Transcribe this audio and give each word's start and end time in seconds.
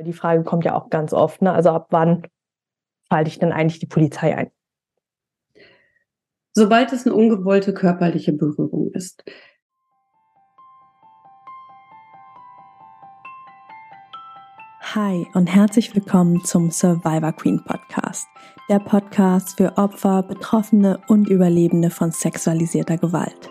Die 0.00 0.12
Frage 0.12 0.44
kommt 0.44 0.64
ja 0.64 0.76
auch 0.76 0.90
ganz 0.90 1.12
oft, 1.12 1.42
ne? 1.42 1.52
also 1.52 1.70
ab 1.70 1.88
wann 1.90 2.22
schalte 3.10 3.30
ich 3.30 3.40
denn 3.40 3.50
eigentlich 3.50 3.80
die 3.80 3.86
Polizei 3.86 4.36
ein? 4.36 4.50
Sobald 6.52 6.92
es 6.92 7.04
eine 7.04 7.16
ungewollte 7.16 7.74
körperliche 7.74 8.32
Berührung 8.32 8.92
ist. 8.92 9.24
Hi 14.94 15.26
und 15.34 15.46
herzlich 15.48 15.94
willkommen 15.94 16.44
zum 16.44 16.70
Survivor 16.70 17.32
Queen 17.32 17.62
Podcast, 17.64 18.28
der 18.68 18.78
Podcast 18.78 19.56
für 19.56 19.76
Opfer, 19.76 20.22
Betroffene 20.22 21.00
und 21.08 21.28
Überlebende 21.28 21.90
von 21.90 22.12
sexualisierter 22.12 22.98
Gewalt. 22.98 23.50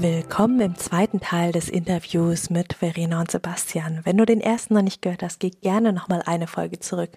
Willkommen 0.00 0.60
im 0.60 0.76
zweiten 0.76 1.18
Teil 1.18 1.50
des 1.50 1.68
Interviews 1.68 2.50
mit 2.50 2.74
Verena 2.74 3.18
und 3.18 3.32
Sebastian. 3.32 4.02
Wenn 4.04 4.16
du 4.16 4.24
den 4.24 4.40
ersten 4.40 4.74
noch 4.74 4.82
nicht 4.82 5.02
gehört 5.02 5.24
hast, 5.24 5.40
geh 5.40 5.50
gerne 5.50 5.92
nochmal 5.92 6.22
eine 6.24 6.46
Folge 6.46 6.78
zurück. 6.78 7.10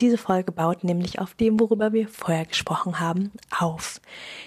Diese 0.00 0.16
Folge 0.16 0.50
baut 0.50 0.84
nämlich 0.84 1.18
auf 1.18 1.34
dem, 1.34 1.60
worüber 1.60 1.92
wir 1.92 2.08
vorher 2.08 2.46
gesprochen 2.46 2.98
haben, 2.98 3.32
auf. 3.54 4.00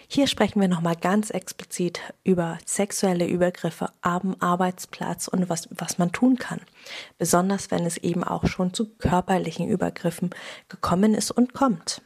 Hier 0.08 0.26
sprechen 0.26 0.60
wir 0.60 0.70
nochmal 0.70 0.96
ganz 0.96 1.30
explizit 1.30 2.00
über 2.24 2.58
sexuelle 2.66 3.28
Übergriffe 3.28 3.90
am 4.02 4.36
Arbeitsplatz 4.40 5.28
und 5.28 5.48
was, 5.48 5.70
was 5.70 6.00
man 6.00 6.12
tun 6.12 6.38
kann. 6.38 6.62
Besonders 7.20 7.70
wenn 7.70 7.86
es 7.86 7.98
eben 7.98 8.23
auch 8.23 8.48
schon 8.48 8.73
zu 8.73 8.90
körperlichen 8.96 9.68
Übergriffen 9.68 10.31
gekommen 10.68 11.14
ist 11.14 11.30
und 11.30 11.53
kommt. 11.53 12.02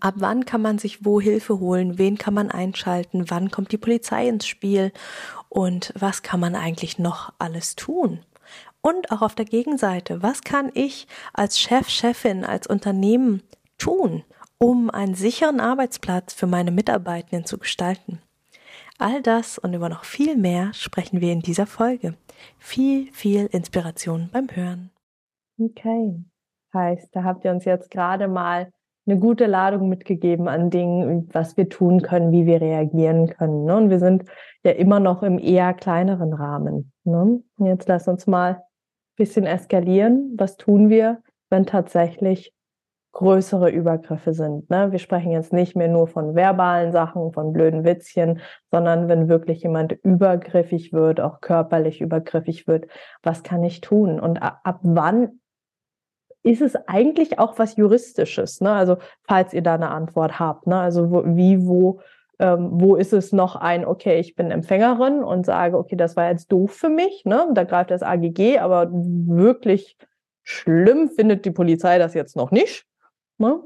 Ab 0.00 0.14
wann 0.18 0.44
kann 0.44 0.62
man 0.62 0.78
sich 0.78 1.04
wo 1.04 1.20
Hilfe 1.20 1.58
holen? 1.58 1.98
Wen 1.98 2.18
kann 2.18 2.34
man 2.34 2.50
einschalten? 2.50 3.30
Wann 3.30 3.50
kommt 3.50 3.72
die 3.72 3.78
Polizei 3.78 4.28
ins 4.28 4.46
Spiel? 4.46 4.92
Und 5.48 5.92
was 5.98 6.22
kann 6.22 6.40
man 6.40 6.54
eigentlich 6.54 6.98
noch 6.98 7.32
alles 7.38 7.76
tun? 7.76 8.20
Und 8.82 9.10
auch 9.10 9.22
auf 9.22 9.34
der 9.34 9.44
Gegenseite, 9.44 10.22
was 10.22 10.42
kann 10.42 10.70
ich 10.74 11.06
als 11.32 11.58
Chef, 11.58 11.88
Chefin, 11.88 12.44
als 12.44 12.66
Unternehmen 12.66 13.42
tun, 13.78 14.24
um 14.58 14.90
einen 14.90 15.14
sicheren 15.14 15.60
Arbeitsplatz 15.60 16.32
für 16.32 16.46
meine 16.46 16.70
Mitarbeitenden 16.70 17.44
zu 17.44 17.58
gestalten? 17.58 18.20
All 18.98 19.22
das 19.22 19.58
und 19.58 19.72
über 19.72 19.88
noch 19.88 20.04
viel 20.04 20.36
mehr 20.36 20.72
sprechen 20.74 21.20
wir 21.20 21.32
in 21.32 21.40
dieser 21.40 21.66
Folge. 21.66 22.14
Viel, 22.58 23.10
viel 23.12 23.46
Inspiration 23.46 24.28
beim 24.30 24.48
Hören. 24.54 24.90
Okay. 25.58 26.22
Heißt, 26.72 27.08
da 27.16 27.24
habt 27.24 27.44
ihr 27.44 27.50
uns 27.50 27.64
jetzt 27.64 27.90
gerade 27.90 28.28
mal 28.28 28.70
eine 29.06 29.18
gute 29.18 29.46
Ladung 29.46 29.88
mitgegeben 29.88 30.48
an 30.48 30.70
Dingen, 30.70 31.28
was 31.32 31.56
wir 31.56 31.68
tun 31.68 32.02
können, 32.02 32.32
wie 32.32 32.46
wir 32.46 32.60
reagieren 32.60 33.28
können. 33.28 33.64
Ne? 33.64 33.76
Und 33.76 33.90
wir 33.90 33.98
sind 33.98 34.24
ja 34.62 34.72
immer 34.72 35.00
noch 35.00 35.22
im 35.22 35.38
eher 35.38 35.74
kleineren 35.74 36.32
Rahmen. 36.32 36.92
Ne? 37.04 37.42
Jetzt 37.58 37.88
lass 37.88 38.08
uns 38.08 38.26
mal 38.26 38.54
ein 38.54 38.62
bisschen 39.16 39.46
eskalieren. 39.46 40.34
Was 40.36 40.56
tun 40.56 40.90
wir, 40.90 41.22
wenn 41.48 41.66
tatsächlich 41.66 42.54
größere 43.12 43.70
Übergriffe 43.70 44.34
sind? 44.34 44.70
Ne? 44.70 44.92
Wir 44.92 44.98
sprechen 44.98 45.32
jetzt 45.32 45.52
nicht 45.52 45.74
mehr 45.74 45.88
nur 45.88 46.06
von 46.06 46.34
verbalen 46.34 46.92
Sachen, 46.92 47.32
von 47.32 47.52
blöden 47.52 47.84
Witzchen, 47.84 48.40
sondern 48.70 49.08
wenn 49.08 49.28
wirklich 49.28 49.62
jemand 49.62 49.92
übergriffig 50.04 50.92
wird, 50.92 51.20
auch 51.20 51.40
körperlich 51.40 52.00
übergriffig 52.00 52.68
wird, 52.68 52.86
was 53.22 53.42
kann 53.42 53.64
ich 53.64 53.80
tun? 53.80 54.20
Und 54.20 54.42
ab 54.42 54.78
wann 54.82 55.39
ist 56.42 56.62
es 56.62 56.76
eigentlich 56.86 57.38
auch 57.38 57.58
was 57.58 57.76
Juristisches, 57.76 58.60
ne? 58.60 58.72
Also 58.72 58.96
falls 59.22 59.52
ihr 59.52 59.62
da 59.62 59.74
eine 59.74 59.90
Antwort 59.90 60.38
habt, 60.38 60.66
ne? 60.66 60.78
Also 60.78 61.10
wo, 61.10 61.24
wie, 61.24 61.66
wo, 61.66 62.00
ähm, 62.38 62.70
wo 62.72 62.96
ist 62.96 63.12
es 63.12 63.32
noch 63.32 63.56
ein, 63.56 63.84
okay, 63.84 64.18
ich 64.18 64.34
bin 64.36 64.50
Empfängerin 64.50 65.22
und 65.22 65.44
sage, 65.44 65.76
okay, 65.76 65.96
das 65.96 66.16
war 66.16 66.30
jetzt 66.30 66.50
doof 66.50 66.72
für 66.72 66.88
mich, 66.88 67.24
ne? 67.24 67.46
Da 67.52 67.64
greift 67.64 67.90
das 67.90 68.02
AGG, 68.02 68.58
aber 68.58 68.90
wirklich 68.90 69.98
schlimm 70.42 71.10
findet 71.10 71.44
die 71.44 71.50
Polizei 71.50 71.98
das 71.98 72.14
jetzt 72.14 72.36
noch 72.36 72.50
nicht. 72.50 72.86
Ne? 73.38 73.60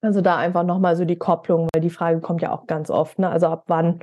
Also 0.00 0.20
da 0.20 0.36
einfach 0.36 0.64
nochmal 0.64 0.96
so 0.96 1.04
die 1.04 1.18
Kopplung, 1.18 1.68
weil 1.74 1.82
die 1.82 1.90
Frage 1.90 2.20
kommt 2.20 2.42
ja 2.42 2.52
auch 2.52 2.66
ganz 2.66 2.90
oft, 2.90 3.18
ne? 3.18 3.28
Also 3.28 3.48
ab 3.48 3.64
wann 3.66 4.00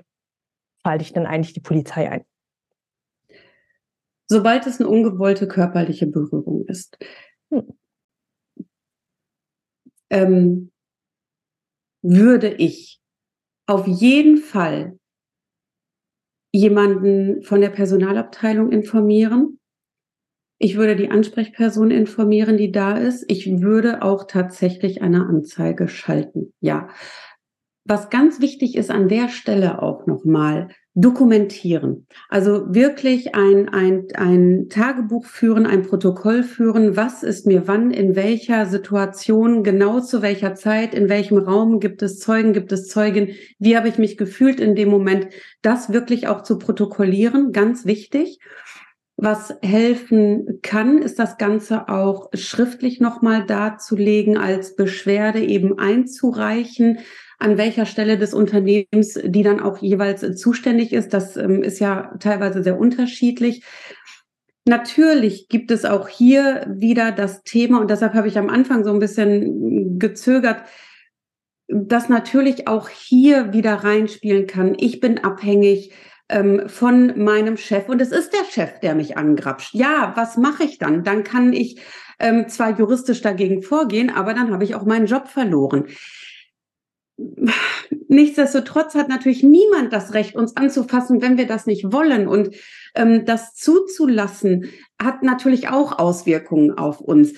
schalte 0.85 1.03
ich 1.03 1.13
denn 1.13 1.25
eigentlich 1.25 1.53
die 1.53 1.61
Polizei 1.61 2.09
ein? 2.09 2.23
Sobald 4.29 4.67
es 4.67 4.79
eine 4.79 4.89
ungewollte 4.89 5.47
körperliche 5.47 6.05
Berührung 6.05 6.65
ist. 6.65 6.97
Hm. 7.51 7.77
Ähm, 10.09 10.69
würde 12.03 12.53
ich 12.53 12.99
auf 13.67 13.87
jeden 13.87 14.37
Fall 14.37 14.97
jemanden 16.53 17.43
von 17.43 17.61
der 17.61 17.69
Personalabteilung 17.69 18.71
informieren. 18.71 19.59
Ich 20.59 20.75
würde 20.75 20.95
die 20.95 21.11
Ansprechperson 21.11 21.91
informieren, 21.91 22.57
die 22.57 22.71
da 22.71 22.97
ist. 22.97 23.25
Ich 23.27 23.61
würde 23.61 24.01
auch 24.01 24.25
tatsächlich 24.25 25.01
eine 25.01 25.25
Anzeige 25.27 25.87
schalten. 25.87 26.53
Ja. 26.61 26.89
Was 27.89 28.09
ganz 28.09 28.41
wichtig 28.41 28.75
ist 28.75 28.91
an 28.91 29.07
der 29.07 29.29
Stelle 29.29 29.81
auch 29.81 30.07
nochmal, 30.07 30.67
dokumentieren. 30.93 32.07
Also 32.27 32.73
wirklich 32.73 33.33
ein, 33.35 33.69
ein, 33.69 34.07
ein 34.15 34.67
Tagebuch 34.67 35.25
führen, 35.25 35.67
ein 35.67 35.83
Protokoll 35.83 36.41
führen. 36.41 36.97
Was 36.97 37.21
ist 37.21 37.45
mir 37.45 37.67
wann, 37.67 37.91
in 37.91 38.15
welcher 38.15 38.65
Situation, 38.65 39.63
genau 39.63 39.99
zu 39.99 40.23
welcher 40.23 40.55
Zeit, 40.55 40.95
in 40.95 41.07
welchem 41.07 41.37
Raum 41.37 41.79
gibt 41.79 42.01
es 42.01 42.19
Zeugen, 42.19 42.51
gibt 42.51 42.71
es 42.71 42.87
Zeugin? 42.87 43.29
Wie 43.59 43.77
habe 43.77 43.87
ich 43.87 43.99
mich 43.99 44.17
gefühlt 44.17 44.59
in 44.59 44.75
dem 44.75 44.89
Moment? 44.89 45.27
Das 45.61 45.93
wirklich 45.93 46.27
auch 46.27 46.41
zu 46.41 46.57
protokollieren, 46.57 47.51
ganz 47.51 47.85
wichtig. 47.85 48.39
Was 49.17 49.55
helfen 49.61 50.59
kann, 50.61 51.01
ist 51.01 51.19
das 51.19 51.37
Ganze 51.37 51.89
auch 51.89 52.29
schriftlich 52.33 52.99
nochmal 52.99 53.45
darzulegen, 53.45 54.35
als 54.35 54.75
Beschwerde 54.75 55.41
eben 55.41 55.77
einzureichen 55.77 56.99
an 57.37 57.57
welcher 57.57 57.85
Stelle 57.85 58.17
des 58.17 58.33
Unternehmens 58.33 59.19
die 59.23 59.43
dann 59.43 59.59
auch 59.59 59.77
jeweils 59.79 60.39
zuständig 60.39 60.91
ist. 60.93 61.13
Das 61.13 61.37
ähm, 61.37 61.63
ist 61.63 61.79
ja 61.79 62.15
teilweise 62.19 62.63
sehr 62.63 62.79
unterschiedlich. 62.79 63.63
Natürlich 64.65 65.47
gibt 65.47 65.71
es 65.71 65.85
auch 65.85 66.09
hier 66.09 66.65
wieder 66.69 67.11
das 67.11 67.43
Thema, 67.43 67.79
und 67.79 67.89
deshalb 67.89 68.13
habe 68.13 68.27
ich 68.27 68.37
am 68.37 68.49
Anfang 68.49 68.83
so 68.83 68.91
ein 68.91 68.99
bisschen 68.99 69.97
gezögert, 69.97 70.63
dass 71.69 72.09
natürlich 72.09 72.67
auch 72.67 72.89
hier 72.89 73.53
wieder 73.53 73.75
reinspielen 73.75 74.47
kann. 74.47 74.75
Ich 74.77 74.99
bin 74.99 75.19
abhängig 75.19 75.93
ähm, 76.29 76.67
von 76.67 77.23
meinem 77.23 77.57
Chef 77.57 77.87
und 77.87 78.01
es 78.01 78.11
ist 78.11 78.33
der 78.33 78.45
Chef, 78.49 78.79
der 78.79 78.95
mich 78.95 79.17
angrapscht. 79.17 79.73
Ja, 79.73 80.13
was 80.15 80.37
mache 80.37 80.63
ich 80.63 80.77
dann? 80.77 81.03
Dann 81.03 81.23
kann 81.23 81.53
ich 81.53 81.81
ähm, 82.19 82.49
zwar 82.49 82.77
juristisch 82.77 83.21
dagegen 83.21 83.61
vorgehen, 83.61 84.09
aber 84.09 84.33
dann 84.33 84.51
habe 84.51 84.63
ich 84.63 84.75
auch 84.75 84.85
meinen 84.85 85.05
Job 85.05 85.27
verloren. 85.27 85.85
Nichtsdestotrotz 88.07 88.95
hat 88.95 89.09
natürlich 89.09 89.43
niemand 89.43 89.91
das 89.91 90.13
Recht, 90.13 90.35
uns 90.35 90.55
anzufassen, 90.55 91.21
wenn 91.21 91.37
wir 91.37 91.47
das 91.47 91.65
nicht 91.65 91.91
wollen. 91.91 92.27
Und 92.27 92.55
ähm, 92.95 93.25
das 93.25 93.55
zuzulassen, 93.55 94.65
hat 95.01 95.23
natürlich 95.23 95.69
auch 95.69 95.97
Auswirkungen 95.97 96.77
auf 96.77 97.01
uns. 97.01 97.33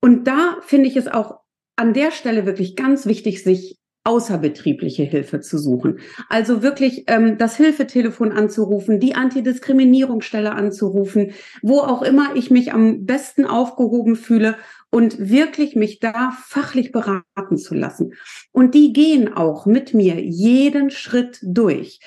Und 0.00 0.26
da 0.26 0.56
finde 0.62 0.88
ich 0.88 0.96
es 0.96 1.08
auch 1.08 1.40
an 1.76 1.94
der 1.94 2.10
Stelle 2.12 2.46
wirklich 2.46 2.76
ganz 2.76 3.06
wichtig, 3.06 3.42
sich 3.42 3.78
außerbetriebliche 4.04 5.02
Hilfe 5.02 5.40
zu 5.40 5.56
suchen. 5.58 5.98
Also 6.28 6.62
wirklich 6.62 7.04
ähm, 7.06 7.38
das 7.38 7.56
Hilfetelefon 7.56 8.32
anzurufen, 8.32 9.00
die 9.00 9.14
Antidiskriminierungsstelle 9.14 10.52
anzurufen, 10.52 11.32
wo 11.62 11.78
auch 11.78 12.02
immer 12.02 12.36
ich 12.36 12.50
mich 12.50 12.74
am 12.74 13.06
besten 13.06 13.46
aufgehoben 13.46 14.16
fühle 14.16 14.56
und 14.94 15.28
wirklich 15.28 15.74
mich 15.74 15.98
da 15.98 16.30
fachlich 16.46 16.92
beraten 16.92 17.58
zu 17.58 17.74
lassen. 17.74 18.14
Und 18.52 18.76
die 18.76 18.92
gehen 18.92 19.32
auch 19.32 19.66
mit 19.66 19.92
mir 19.92 20.20
jeden 20.22 20.88
Schritt 20.90 21.40
durch. 21.42 21.98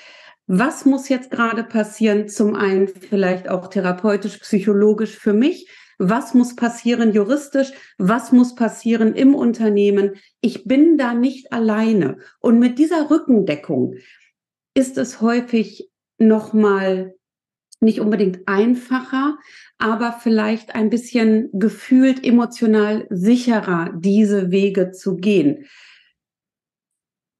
Was 0.46 0.86
muss 0.86 1.10
jetzt 1.10 1.30
gerade 1.30 1.64
passieren? 1.64 2.28
Zum 2.28 2.54
einen 2.54 2.88
vielleicht 2.88 3.50
auch 3.50 3.66
therapeutisch, 3.66 4.38
psychologisch 4.38 5.18
für 5.18 5.34
mich. 5.34 5.68
Was 5.98 6.32
muss 6.32 6.56
passieren 6.56 7.12
juristisch? 7.12 7.72
Was 7.98 8.32
muss 8.32 8.54
passieren 8.54 9.14
im 9.14 9.34
Unternehmen? 9.34 10.14
Ich 10.40 10.64
bin 10.64 10.96
da 10.96 11.12
nicht 11.12 11.52
alleine. 11.52 12.16
Und 12.40 12.58
mit 12.58 12.78
dieser 12.78 13.10
Rückendeckung 13.10 13.96
ist 14.72 14.96
es 14.96 15.20
häufig 15.20 15.90
nochmal 16.16 17.17
nicht 17.80 18.00
unbedingt 18.00 18.46
einfacher, 18.46 19.38
aber 19.78 20.12
vielleicht 20.12 20.74
ein 20.74 20.90
bisschen 20.90 21.50
gefühlt 21.52 22.24
emotional 22.24 23.06
sicherer, 23.10 23.92
diese 23.96 24.50
Wege 24.50 24.90
zu 24.90 25.16
gehen. 25.16 25.66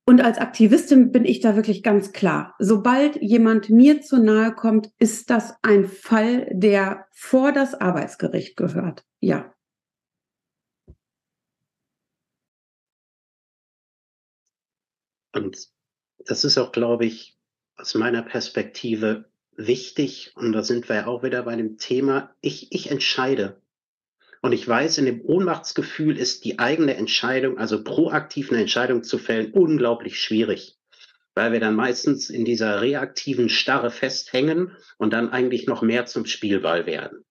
Und 0.08 0.22
als 0.22 0.38
Aktivistin 0.38 1.12
bin 1.12 1.26
ich 1.26 1.40
da 1.40 1.54
wirklich 1.54 1.82
ganz 1.82 2.12
klar. 2.12 2.54
Sobald 2.58 3.16
jemand 3.20 3.68
mir 3.68 4.00
zu 4.00 4.18
nahe 4.18 4.54
kommt, 4.54 4.90
ist 4.98 5.28
das 5.28 5.54
ein 5.60 5.84
Fall, 5.84 6.48
der 6.50 7.06
vor 7.10 7.52
das 7.52 7.74
Arbeitsgericht 7.74 8.56
gehört. 8.56 9.04
Ja. 9.20 9.52
Und 15.34 15.68
das 16.24 16.44
ist 16.44 16.56
auch, 16.56 16.72
glaube 16.72 17.04
ich, 17.04 17.38
aus 17.76 17.94
meiner 17.94 18.22
Perspektive 18.22 19.30
wichtig. 19.58 20.32
Und 20.36 20.52
da 20.52 20.62
sind 20.62 20.88
wir 20.88 20.96
ja 20.96 21.06
auch 21.06 21.22
wieder 21.22 21.42
bei 21.42 21.56
dem 21.56 21.76
Thema, 21.76 22.34
ich, 22.40 22.72
ich 22.72 22.90
entscheide. 22.90 23.60
Und 24.40 24.52
ich 24.52 24.66
weiß, 24.66 24.98
in 24.98 25.04
dem 25.04 25.20
Ohnmachtsgefühl 25.20 26.16
ist 26.16 26.44
die 26.44 26.58
eigene 26.58 26.96
Entscheidung, 26.96 27.58
also 27.58 27.82
proaktiv 27.82 28.50
eine 28.50 28.60
Entscheidung 28.60 29.02
zu 29.02 29.18
fällen, 29.18 29.52
unglaublich 29.52 30.20
schwierig, 30.20 30.78
weil 31.34 31.52
wir 31.52 31.60
dann 31.60 31.74
meistens 31.74 32.30
in 32.30 32.44
dieser 32.44 32.80
reaktiven 32.80 33.48
Starre 33.48 33.90
festhängen 33.90 34.76
und 34.96 35.12
dann 35.12 35.30
eigentlich 35.30 35.66
noch 35.66 35.82
mehr 35.82 36.06
zum 36.06 36.24
Spielball 36.24 36.86
werden. 36.86 37.24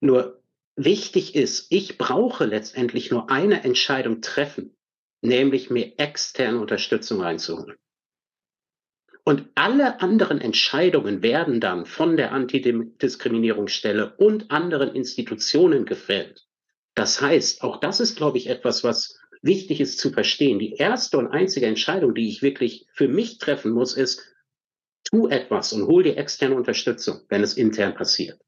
Nur 0.00 0.42
wichtig 0.74 1.36
ist, 1.36 1.68
ich 1.70 1.98
brauche 1.98 2.46
letztendlich 2.46 3.12
nur 3.12 3.30
eine 3.30 3.62
Entscheidung 3.62 4.20
treffen, 4.20 4.76
nämlich 5.22 5.70
mir 5.70 5.98
externe 5.98 6.60
Unterstützung 6.60 7.20
reinzuholen. 7.20 7.76
Und 9.28 9.44
alle 9.56 10.00
anderen 10.00 10.40
Entscheidungen 10.40 11.20
werden 11.20 11.60
dann 11.60 11.84
von 11.84 12.16
der 12.16 12.32
Antidiskriminierungsstelle 12.32 14.14
und 14.16 14.50
anderen 14.50 14.94
Institutionen 14.94 15.84
gefällt. 15.84 16.46
Das 16.94 17.20
heißt, 17.20 17.62
auch 17.62 17.76
das 17.76 18.00
ist, 18.00 18.16
glaube 18.16 18.38
ich, 18.38 18.46
etwas, 18.48 18.84
was 18.84 19.18
wichtig 19.42 19.82
ist 19.82 19.98
zu 19.98 20.12
verstehen. 20.12 20.58
Die 20.58 20.76
erste 20.76 21.18
und 21.18 21.26
einzige 21.26 21.66
Entscheidung, 21.66 22.14
die 22.14 22.26
ich 22.26 22.40
wirklich 22.40 22.86
für 22.94 23.06
mich 23.06 23.36
treffen 23.36 23.72
muss, 23.72 23.98
ist, 23.98 24.34
tu 25.04 25.28
etwas 25.28 25.74
und 25.74 25.86
hol 25.86 26.04
dir 26.04 26.16
externe 26.16 26.54
Unterstützung, 26.54 27.20
wenn 27.28 27.42
es 27.42 27.52
intern 27.52 27.94
passiert. 27.94 28.40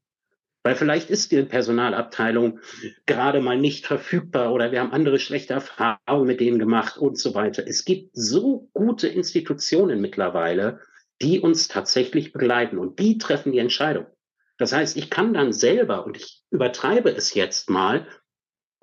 Weil 0.63 0.75
vielleicht 0.75 1.09
ist 1.09 1.31
die 1.31 1.41
Personalabteilung 1.41 2.59
gerade 3.07 3.41
mal 3.41 3.57
nicht 3.57 3.87
verfügbar 3.87 4.53
oder 4.53 4.71
wir 4.71 4.79
haben 4.79 4.91
andere 4.91 5.17
schlechte 5.17 5.53
Erfahrungen 5.53 6.27
mit 6.27 6.39
denen 6.39 6.59
gemacht 6.59 6.97
und 6.97 7.17
so 7.17 7.33
weiter. 7.33 7.65
Es 7.67 7.83
gibt 7.83 8.11
so 8.13 8.69
gute 8.73 9.07
Institutionen 9.07 10.01
mittlerweile, 10.01 10.79
die 11.21 11.39
uns 11.39 11.67
tatsächlich 11.67 12.31
begleiten 12.31 12.77
und 12.77 12.99
die 12.99 13.17
treffen 13.17 13.51
die 13.51 13.59
Entscheidung. 13.59 14.05
Das 14.57 14.73
heißt, 14.73 14.95
ich 14.97 15.09
kann 15.09 15.33
dann 15.33 15.53
selber, 15.53 16.05
und 16.05 16.17
ich 16.17 16.43
übertreibe 16.51 17.09
es 17.09 17.33
jetzt 17.33 17.71
mal, 17.71 18.07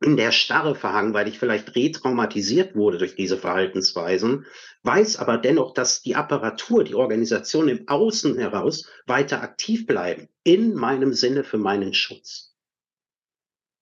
in 0.00 0.16
der 0.16 0.30
Starre 0.30 0.74
verhangen, 0.74 1.12
weil 1.12 1.28
ich 1.28 1.38
vielleicht 1.38 1.74
retraumatisiert 1.74 2.76
wurde 2.76 2.98
durch 2.98 3.16
diese 3.16 3.36
Verhaltensweisen, 3.36 4.46
weiß 4.84 5.18
aber 5.18 5.38
dennoch, 5.38 5.74
dass 5.74 6.02
die 6.02 6.14
Apparatur, 6.14 6.84
die 6.84 6.94
Organisation 6.94 7.68
im 7.68 7.88
Außen 7.88 8.38
heraus 8.38 8.88
weiter 9.06 9.42
aktiv 9.42 9.86
bleiben, 9.86 10.28
in 10.44 10.74
meinem 10.74 11.12
Sinne 11.12 11.42
für 11.42 11.58
meinen 11.58 11.94
Schutz. 11.94 12.54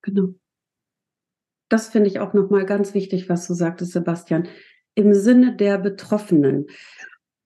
Genau. 0.02 0.34
Das 1.68 1.88
finde 1.88 2.08
ich 2.08 2.20
auch 2.20 2.32
nochmal 2.32 2.64
ganz 2.64 2.94
wichtig, 2.94 3.28
was 3.28 3.46
du 3.46 3.54
sagtest, 3.54 3.92
Sebastian. 3.92 4.48
Im 4.94 5.12
Sinne 5.12 5.56
der 5.56 5.78
Betroffenen. 5.78 6.68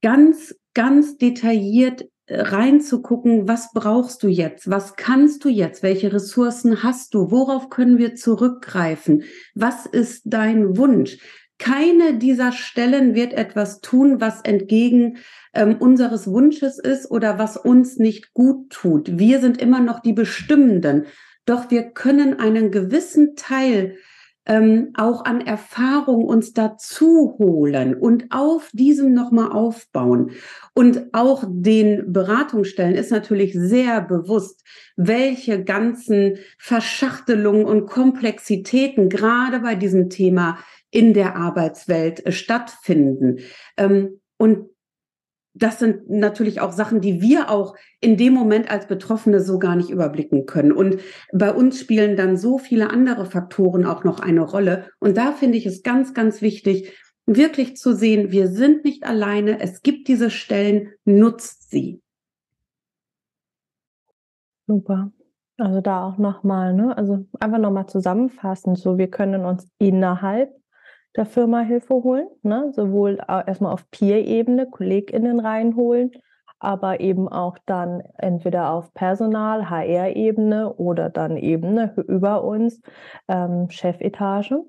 Ganz, 0.02 0.55
ganz 0.75 1.16
detailliert 1.16 2.05
reinzugucken, 2.31 3.49
was 3.49 3.73
brauchst 3.73 4.23
du 4.23 4.29
jetzt? 4.29 4.71
Was 4.71 4.97
kannst 4.97 5.44
du 5.44 5.49
jetzt? 5.49 5.82
Welche 5.82 6.12
Ressourcen 6.12 6.82
hast 6.82 7.15
du? 7.15 7.31
Worauf 7.31 7.71
können 7.71 7.99
wir 7.99 8.15
zurückgreifen? 8.15 9.25
Was 9.55 9.87
ist 9.87 10.23
dein 10.27 10.77
Wunsch? 10.77 11.19
Keine 11.59 12.15
dieser 12.17 12.53
Stellen 12.53 13.15
wird 13.15 13.35
etwas 13.35 13.81
tun, 13.81 14.21
was 14.21 14.41
entgegen 14.43 15.19
ähm, 15.53 15.77
unseres 15.79 16.27
Wunsches 16.27 16.79
ist 16.79 17.11
oder 17.11 17.38
was 17.38 17.56
uns 17.59 17.99
nicht 17.99 18.33
gut 18.33 18.71
tut. 18.71 19.19
Wir 19.19 19.41
sind 19.41 19.61
immer 19.61 19.81
noch 19.81 20.00
die 20.00 20.15
Bestimmenden. 20.15 21.06
Doch 21.44 21.71
wir 21.71 21.91
können 21.91 22.38
einen 22.38 22.71
gewissen 22.71 23.35
Teil 23.35 23.97
ähm, 24.46 24.92
auch 24.96 25.25
an 25.25 25.40
Erfahrung 25.40 26.25
uns 26.25 26.52
dazu 26.52 27.37
holen 27.38 27.94
und 27.94 28.26
auf 28.31 28.70
diesem 28.72 29.12
nochmal 29.12 29.52
aufbauen. 29.52 30.32
Und 30.75 31.12
auch 31.12 31.44
den 31.46 32.12
Beratungsstellen 32.12 32.94
ist 32.94 33.10
natürlich 33.10 33.52
sehr 33.54 34.00
bewusst, 34.00 34.64
welche 34.96 35.62
ganzen 35.62 36.38
Verschachtelungen 36.58 37.64
und 37.64 37.87
Komplexitäten 37.87 39.08
gerade 39.08 39.60
bei 39.60 39.75
diesem 39.75 40.10
Thema 40.10 40.58
in 40.90 41.14
der 41.14 41.37
Arbeitswelt 41.37 42.25
äh, 42.26 42.32
stattfinden. 42.32 43.38
Ähm, 43.76 44.20
und 44.37 44.70
das 45.55 45.79
sind 45.79 46.08
natürlich 46.08 46.61
auch 46.61 46.73
Sachen, 46.73 47.00
die 47.00 47.20
wir 47.20 47.50
auch 47.50 47.75
in 48.00 48.17
dem 48.17 48.35
Moment 48.35 48.70
als 48.70 48.87
Betroffene 48.87 49.41
so 49.41 49.58
gar 49.58 49.76
nicht 49.76 49.91
überblicken 49.91 50.47
können. 50.47 50.73
Und 50.73 50.99
bei 51.32 51.52
uns 51.52 51.81
spielen 51.81 52.17
dann 52.17 52.37
so 52.37 52.58
viele 52.58 52.91
andere 52.91 53.26
Faktoren 53.26 53.85
auch 53.85 54.05
noch 54.05 54.20
eine 54.20 54.43
Rolle. 54.43 54.87
Und 55.00 55.17
da 55.17 55.32
finde 55.32 55.58
ich 55.58 55.67
es 55.67 55.82
ganz, 55.82 56.14
ganz 56.14 56.41
wichtig, 56.41 56.97
wirklich 57.26 57.76
zu 57.76 57.94
sehen, 57.94 58.31
wir 58.31 58.49
sind 58.49 58.85
nicht 58.85 59.05
alleine. 59.05 59.61
Es 59.61 59.82
gibt 59.82 60.08
diese 60.08 60.31
Stellen, 60.31 60.91
nutzt 61.05 61.70
sie. 61.70 62.00
Super. 64.67 65.12
Also 65.58 65.81
da 65.81 66.05
auch 66.05 66.17
nochmal, 66.17 66.73
ne? 66.75 66.97
Also 66.97 67.26
einfach 67.38 67.58
nochmal 67.58 67.87
zusammenfassen. 67.87 68.76
So, 68.76 68.99
wir 68.99 69.08
können 69.08 69.44
uns 69.44 69.69
innerhalb 69.79 70.60
der 71.17 71.27
Firma 71.27 71.61
Hilfe 71.61 71.95
holen, 71.95 72.29
ne? 72.43 72.73
sowohl 72.73 73.19
erstmal 73.29 73.73
auf 73.73 73.91
Peer-Ebene, 73.91 74.67
KollegInnen 74.71 75.41
reinholen, 75.41 76.12
aber 76.61 77.01
eben 77.01 77.29
auch 77.29 77.57
dann 77.67 78.03
entweder 78.19 78.71
auf 78.71 78.93
Personal, 78.95 79.71
HR-Ebene 79.71 80.75
oder 80.75 81.09
dann 81.09 81.37
Ebene 81.37 81.95
über 82.07 82.45
uns, 82.45 82.81
ähm, 83.29 83.69
Chefetage. 83.71 84.62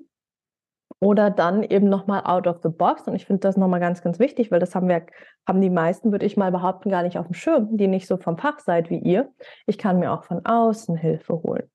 Oder 1.00 1.30
dann 1.30 1.64
eben 1.64 1.88
nochmal 1.88 2.22
out 2.24 2.46
of 2.46 2.60
the 2.62 2.68
box. 2.68 3.08
Und 3.08 3.16
ich 3.16 3.26
finde 3.26 3.40
das 3.40 3.56
nochmal 3.56 3.80
ganz, 3.80 4.02
ganz 4.02 4.20
wichtig, 4.20 4.52
weil 4.52 4.60
das 4.60 4.74
haben 4.74 4.88
wir, 4.88 5.04
haben 5.48 5.60
die 5.60 5.70
meisten, 5.70 6.12
würde 6.12 6.26
ich 6.26 6.36
mal 6.36 6.52
behaupten, 6.52 6.90
gar 6.90 7.02
nicht 7.02 7.18
auf 7.18 7.26
dem 7.26 7.34
Schirm, 7.34 7.76
die 7.76 7.88
nicht 7.88 8.06
so 8.06 8.18
vom 8.18 8.38
Fach 8.38 8.60
seid 8.60 8.88
wie 8.88 8.98
ihr. 8.98 9.28
Ich 9.66 9.78
kann 9.78 9.98
mir 9.98 10.12
auch 10.12 10.22
von 10.22 10.46
außen 10.46 10.96
Hilfe 10.96 11.42
holen. 11.42 11.68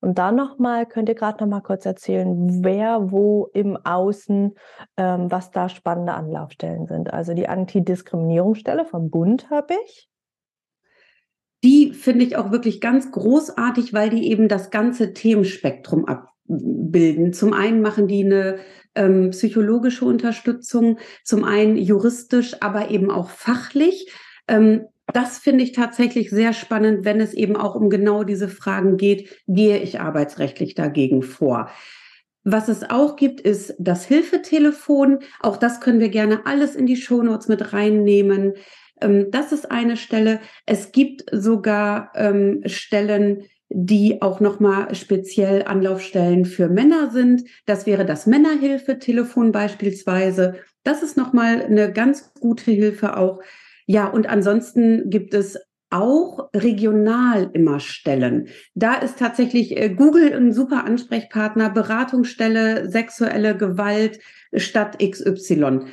Und 0.00 0.18
dann 0.18 0.36
nochmal, 0.36 0.86
könnt 0.86 1.08
ihr 1.08 1.14
gerade 1.14 1.42
nochmal 1.42 1.62
kurz 1.62 1.86
erzählen, 1.86 2.62
wer 2.62 3.10
wo 3.10 3.48
im 3.54 3.76
Außen, 3.76 4.54
ähm, 4.96 5.30
was 5.30 5.50
da 5.50 5.68
spannende 5.68 6.12
Anlaufstellen 6.12 6.86
sind. 6.86 7.12
Also 7.12 7.34
die 7.34 7.48
Antidiskriminierungsstelle 7.48 8.84
vom 8.84 9.10
Bund 9.10 9.50
habe 9.50 9.74
ich. 9.86 10.08
Die 11.64 11.92
finde 11.92 12.24
ich 12.24 12.36
auch 12.36 12.52
wirklich 12.52 12.80
ganz 12.80 13.10
großartig, 13.10 13.94
weil 13.94 14.10
die 14.10 14.30
eben 14.30 14.48
das 14.48 14.70
ganze 14.70 15.14
Themenspektrum 15.14 16.04
abbilden. 16.04 17.32
Zum 17.32 17.54
einen 17.54 17.80
machen 17.80 18.06
die 18.06 18.24
eine 18.24 18.58
ähm, 18.94 19.30
psychologische 19.30 20.04
Unterstützung, 20.04 20.98
zum 21.24 21.44
einen 21.44 21.76
juristisch, 21.76 22.56
aber 22.60 22.90
eben 22.90 23.10
auch 23.10 23.30
fachlich. 23.30 24.12
Ähm, 24.46 24.86
das 25.12 25.38
finde 25.38 25.64
ich 25.64 25.72
tatsächlich 25.72 26.30
sehr 26.30 26.52
spannend, 26.52 27.04
wenn 27.04 27.20
es 27.20 27.32
eben 27.32 27.56
auch 27.56 27.74
um 27.74 27.90
genau 27.90 28.24
diese 28.24 28.48
Fragen 28.48 28.96
geht, 28.96 29.42
gehe 29.46 29.78
ich 29.78 30.00
arbeitsrechtlich 30.00 30.74
dagegen 30.74 31.22
vor. 31.22 31.70
Was 32.44 32.68
es 32.68 32.88
auch 32.88 33.16
gibt, 33.16 33.40
ist 33.40 33.74
das 33.78 34.04
Hilfetelefon. 34.04 35.18
Auch 35.40 35.56
das 35.56 35.80
können 35.80 36.00
wir 36.00 36.10
gerne 36.10 36.46
alles 36.46 36.76
in 36.76 36.86
die 36.86 36.96
Shownotes 36.96 37.48
mit 37.48 37.72
reinnehmen. 37.72 38.54
Ähm, 39.00 39.30
das 39.30 39.52
ist 39.52 39.70
eine 39.70 39.96
Stelle. 39.96 40.40
Es 40.64 40.92
gibt 40.92 41.24
sogar 41.32 42.12
ähm, 42.14 42.62
Stellen, 42.66 43.44
die 43.68 44.22
auch 44.22 44.38
nochmal 44.38 44.94
speziell 44.94 45.64
Anlaufstellen 45.64 46.44
für 46.44 46.68
Männer 46.68 47.10
sind. 47.10 47.42
Das 47.64 47.84
wäre 47.84 48.04
das 48.04 48.26
Männerhilfetelefon 48.26 49.50
beispielsweise. 49.50 50.54
Das 50.84 51.02
ist 51.02 51.16
nochmal 51.16 51.62
eine 51.62 51.92
ganz 51.92 52.32
gute 52.38 52.70
Hilfe 52.70 53.16
auch 53.16 53.40
ja, 53.86 54.08
und 54.08 54.28
ansonsten 54.28 55.10
gibt 55.10 55.32
es 55.32 55.58
auch 55.90 56.50
regional 56.52 57.50
immer 57.52 57.78
Stellen. 57.78 58.48
Da 58.74 58.94
ist 58.94 59.18
tatsächlich 59.18 59.76
äh, 59.76 59.88
Google 59.88 60.32
ein 60.32 60.52
super 60.52 60.84
Ansprechpartner, 60.84 61.70
Beratungsstelle, 61.70 62.90
sexuelle 62.90 63.56
Gewalt, 63.56 64.18
Stadt 64.52 64.98
XY. 64.98 65.86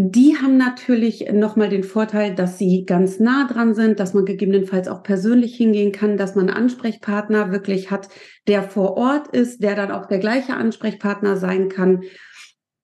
Die 0.00 0.36
haben 0.36 0.56
natürlich 0.56 1.30
nochmal 1.32 1.68
den 1.68 1.82
Vorteil, 1.82 2.34
dass 2.34 2.56
sie 2.56 2.84
ganz 2.86 3.18
nah 3.18 3.48
dran 3.48 3.74
sind, 3.74 3.98
dass 3.98 4.14
man 4.14 4.24
gegebenenfalls 4.24 4.86
auch 4.86 5.02
persönlich 5.02 5.56
hingehen 5.56 5.92
kann, 5.92 6.16
dass 6.16 6.36
man 6.36 6.48
einen 6.48 6.56
Ansprechpartner 6.56 7.50
wirklich 7.50 7.90
hat, 7.90 8.08
der 8.46 8.62
vor 8.62 8.96
Ort 8.96 9.34
ist, 9.36 9.62
der 9.62 9.74
dann 9.74 9.90
auch 9.90 10.06
der 10.06 10.20
gleiche 10.20 10.54
Ansprechpartner 10.54 11.36
sein 11.36 11.68
kann. 11.68 12.04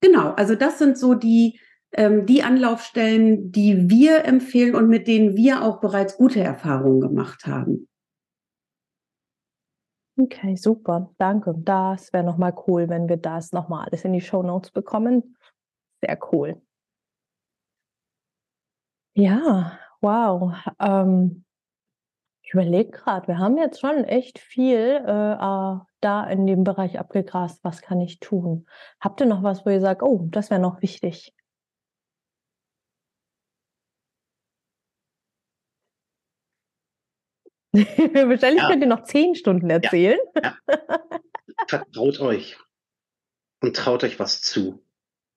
Genau, 0.00 0.32
also 0.32 0.56
das 0.56 0.78
sind 0.78 0.98
so 0.98 1.14
die 1.14 1.58
ähm, 1.94 2.26
die 2.26 2.42
Anlaufstellen, 2.42 3.52
die 3.52 3.88
wir 3.88 4.24
empfehlen 4.24 4.74
und 4.74 4.88
mit 4.88 5.06
denen 5.06 5.36
wir 5.36 5.62
auch 5.62 5.80
bereits 5.80 6.16
gute 6.16 6.40
Erfahrungen 6.40 7.00
gemacht 7.00 7.46
haben. 7.46 7.88
Okay, 10.16 10.54
super, 10.56 11.10
danke. 11.18 11.54
Das 11.56 12.12
wäre 12.12 12.24
nochmal 12.24 12.54
cool, 12.66 12.88
wenn 12.88 13.08
wir 13.08 13.16
das 13.16 13.52
nochmal 13.52 13.86
alles 13.86 14.04
in 14.04 14.12
die 14.12 14.20
Show 14.20 14.42
Notes 14.42 14.70
bekommen. 14.70 15.36
Sehr 16.00 16.18
cool. 16.32 16.60
Ja, 19.16 19.78
wow. 20.00 20.54
Ähm, 20.80 21.44
ich 22.42 22.52
überlege 22.52 22.90
gerade, 22.90 23.26
wir 23.26 23.38
haben 23.38 23.56
jetzt 23.56 23.80
schon 23.80 24.04
echt 24.04 24.38
viel 24.38 24.78
äh, 24.78 25.32
äh, 25.32 25.78
da 26.00 26.24
in 26.28 26.46
dem 26.46 26.62
Bereich 26.62 26.98
abgegrast. 26.98 27.64
Was 27.64 27.80
kann 27.80 28.00
ich 28.00 28.20
tun? 28.20 28.66
Habt 29.00 29.20
ihr 29.20 29.26
noch 29.26 29.42
was, 29.42 29.64
wo 29.64 29.70
ihr 29.70 29.80
sagt, 29.80 30.02
oh, 30.02 30.26
das 30.30 30.50
wäre 30.50 30.60
noch 30.60 30.82
wichtig? 30.82 31.32
Wahrscheinlich 38.28 38.62
ja. 38.62 38.68
könnt 38.68 38.82
ihr 38.82 38.88
noch 38.88 39.02
zehn 39.02 39.34
Stunden 39.34 39.68
erzählen. 39.68 40.18
Ja. 40.36 40.56
Ja. 40.68 41.00
Vertraut 41.66 42.20
euch 42.20 42.56
und 43.60 43.76
traut 43.76 44.04
euch 44.04 44.18
was 44.20 44.42
zu. 44.42 44.84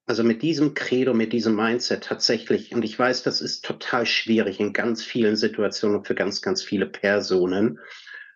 Also 0.06 0.24
mit 0.24 0.42
diesem 0.42 0.74
Credo, 0.74 1.14
mit 1.14 1.34
diesem 1.34 1.56
Mindset 1.56 2.04
tatsächlich, 2.04 2.74
und 2.74 2.86
ich 2.86 2.98
weiß, 2.98 3.24
das 3.24 3.42
ist 3.42 3.66
total 3.66 4.06
schwierig 4.06 4.60
in 4.60 4.72
ganz 4.72 5.04
vielen 5.04 5.36
Situationen 5.36 6.06
für 6.06 6.16
ganz, 6.16 6.42
ganz 6.42 6.64
viele 6.64 6.86
Personen. 6.86 7.80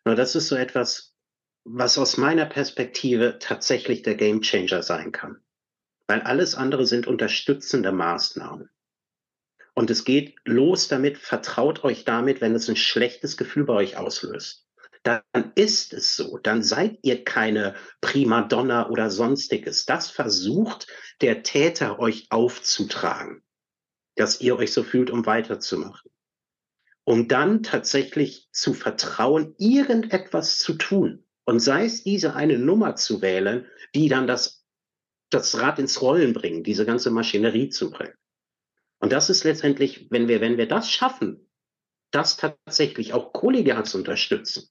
Nur 0.03 0.15
das 0.15 0.36
ist 0.36 0.48
so 0.48 0.55
etwas, 0.55 1.15
was 1.63 1.98
aus 1.98 2.17
meiner 2.17 2.46
Perspektive 2.46 3.38
tatsächlich 3.39 4.01
der 4.01 4.15
Game 4.15 4.41
Changer 4.41 4.81
sein 4.84 5.12
kann. 5.12 5.38
Weil 6.08 6.22
alles 6.22 6.55
andere 6.55 6.86
sind 6.86 7.08
unterstützende 7.08 7.91
Maßnahmen. 7.91 8.70
Und 9.73 9.89
es 9.89 10.03
geht 10.03 10.35
los 10.43 10.87
damit, 10.87 11.17
vertraut 11.17 11.83
euch 11.83 12.03
damit, 12.03 12.41
wenn 12.41 12.55
es 12.55 12.69
ein 12.69 12.75
schlechtes 12.75 13.37
Gefühl 13.37 13.65
bei 13.65 13.73
euch 13.73 13.97
auslöst. 13.97 14.67
Dann 15.03 15.23
ist 15.55 15.93
es 15.93 16.15
so, 16.15 16.37
dann 16.37 16.61
seid 16.61 16.99
ihr 17.01 17.23
keine 17.23 17.75
Primadonna 18.01 18.89
oder 18.89 19.09
sonstiges. 19.09 19.85
Das 19.85 20.11
versucht 20.11 20.87
der 21.21 21.41
Täter 21.41 21.99
euch 21.99 22.27
aufzutragen, 22.29 23.43
dass 24.15 24.41
ihr 24.41 24.57
euch 24.57 24.73
so 24.73 24.83
fühlt, 24.83 25.09
um 25.09 25.25
weiterzumachen. 25.25 26.11
Um 27.03 27.27
dann 27.27 27.63
tatsächlich 27.63 28.49
zu 28.51 28.73
vertrauen, 28.73 29.55
irgendetwas 29.57 30.59
zu 30.59 30.73
tun. 30.73 31.25
Und 31.45 31.59
sei 31.59 31.85
es 31.85 32.03
diese 32.03 32.35
eine 32.35 32.59
Nummer 32.59 32.95
zu 32.95 33.23
wählen, 33.23 33.65
die 33.95 34.07
dann 34.07 34.27
das, 34.27 34.63
das 35.31 35.57
Rad 35.59 35.79
ins 35.79 36.01
Rollen 36.01 36.33
bringen, 36.33 36.63
diese 36.63 36.85
ganze 36.85 37.09
Maschinerie 37.09 37.69
zu 37.69 37.89
bringen. 37.89 38.13
Und 39.01 39.12
das 39.12 39.29
ist 39.29 39.43
letztendlich, 39.43 40.08
wenn 40.12 40.27
wir, 40.27 40.41
wenn 40.41 40.58
wir 40.58 40.67
das 40.67 40.89
schaffen, 40.89 41.50
das 42.12 42.38
tatsächlich 42.38 43.13
auch 43.13 43.34
kollegial 43.34 43.86
zu 43.86 43.98
unterstützen, 43.98 44.70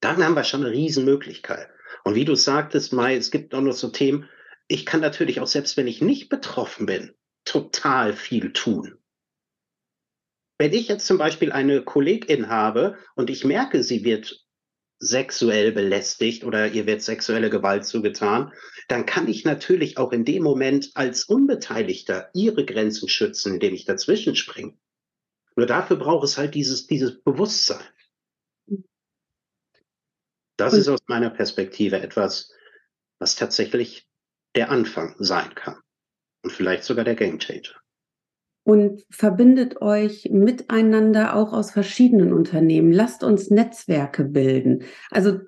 dann 0.00 0.22
haben 0.22 0.34
wir 0.34 0.44
schon 0.44 0.64
eine 0.64 0.72
Riesenmöglichkeit. 0.72 1.68
Und 2.04 2.14
wie 2.14 2.24
du 2.24 2.34
sagtest, 2.34 2.92
Mai, 2.92 3.16
es 3.16 3.30
gibt 3.30 3.54
auch 3.54 3.60
noch 3.60 3.72
so 3.72 3.88
Themen, 3.88 4.28
ich 4.66 4.84
kann 4.84 5.00
natürlich 5.00 5.40
auch, 5.40 5.46
selbst 5.46 5.76
wenn 5.76 5.86
ich 5.86 6.02
nicht 6.02 6.28
betroffen 6.28 6.86
bin, 6.86 7.14
total 7.44 8.12
viel 8.12 8.52
tun. 8.52 8.98
Wenn 10.58 10.72
ich 10.72 10.88
jetzt 10.88 11.06
zum 11.06 11.18
Beispiel 11.18 11.52
eine 11.52 11.82
Kollegin 11.82 12.48
habe 12.48 12.98
und 13.14 13.30
ich 13.30 13.44
merke, 13.44 13.82
sie 13.82 14.04
wird 14.04 14.44
sexuell 15.00 15.72
belästigt 15.72 16.44
oder 16.44 16.68
ihr 16.68 16.86
wird 16.86 17.02
sexuelle 17.02 17.50
Gewalt 17.50 17.84
zugetan, 17.86 18.52
dann 18.88 19.06
kann 19.06 19.28
ich 19.28 19.44
natürlich 19.44 19.98
auch 19.98 20.12
in 20.12 20.24
dem 20.24 20.42
Moment 20.42 20.90
als 20.94 21.24
Unbeteiligter 21.24 22.30
ihre 22.34 22.64
Grenzen 22.64 23.08
schützen, 23.08 23.54
indem 23.54 23.74
ich 23.74 23.84
dazwischen 23.84 24.34
springe. 24.34 24.76
Nur 25.56 25.66
dafür 25.66 25.96
braucht 25.96 26.24
es 26.24 26.38
halt 26.38 26.54
dieses, 26.54 26.86
dieses 26.86 27.20
Bewusstsein. 27.20 27.84
Das 30.56 30.72
ist 30.72 30.88
aus 30.88 31.00
meiner 31.06 31.30
Perspektive 31.30 32.00
etwas, 32.00 32.52
was 33.20 33.36
tatsächlich 33.36 34.08
der 34.56 34.70
Anfang 34.70 35.14
sein 35.18 35.54
kann 35.54 35.80
und 36.42 36.50
vielleicht 36.50 36.84
sogar 36.84 37.04
der 37.04 37.14
Gamechanger 37.14 37.74
und 38.68 39.06
verbindet 39.08 39.80
euch 39.80 40.28
miteinander 40.30 41.34
auch 41.34 41.54
aus 41.54 41.70
verschiedenen 41.70 42.34
Unternehmen. 42.34 42.92
Lasst 42.92 43.24
uns 43.24 43.48
Netzwerke 43.48 44.24
bilden. 44.24 44.82
Also 45.10 45.38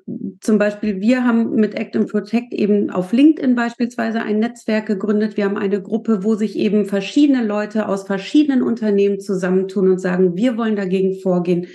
zum 0.41 0.57
Beispiel, 0.57 1.03
wir 1.03 1.23
haben 1.23 1.55
mit 1.57 1.75
Act 1.75 1.97
and 1.97 2.11
Protect 2.11 2.55
eben 2.55 2.89
auf 2.89 3.13
LinkedIn 3.13 3.55
beispielsweise 3.55 4.23
ein 4.23 4.39
Netzwerk 4.39 4.87
gegründet. 4.87 5.37
Wir 5.37 5.45
haben 5.45 5.59
eine 5.59 5.83
Gruppe, 5.83 6.25
wo 6.25 6.35
sich 6.35 6.57
eben 6.57 6.87
verschiedene 6.87 7.45
Leute 7.45 7.89
aus 7.89 8.05
verschiedenen 8.05 8.63
Unternehmen 8.63 9.21
zusammentun 9.21 9.91
und 9.91 9.99
sagen, 9.99 10.35
wir 10.39 10.57
wollen 10.57 10.77
dagegen 10.77 11.21
vorgehen 11.21 11.67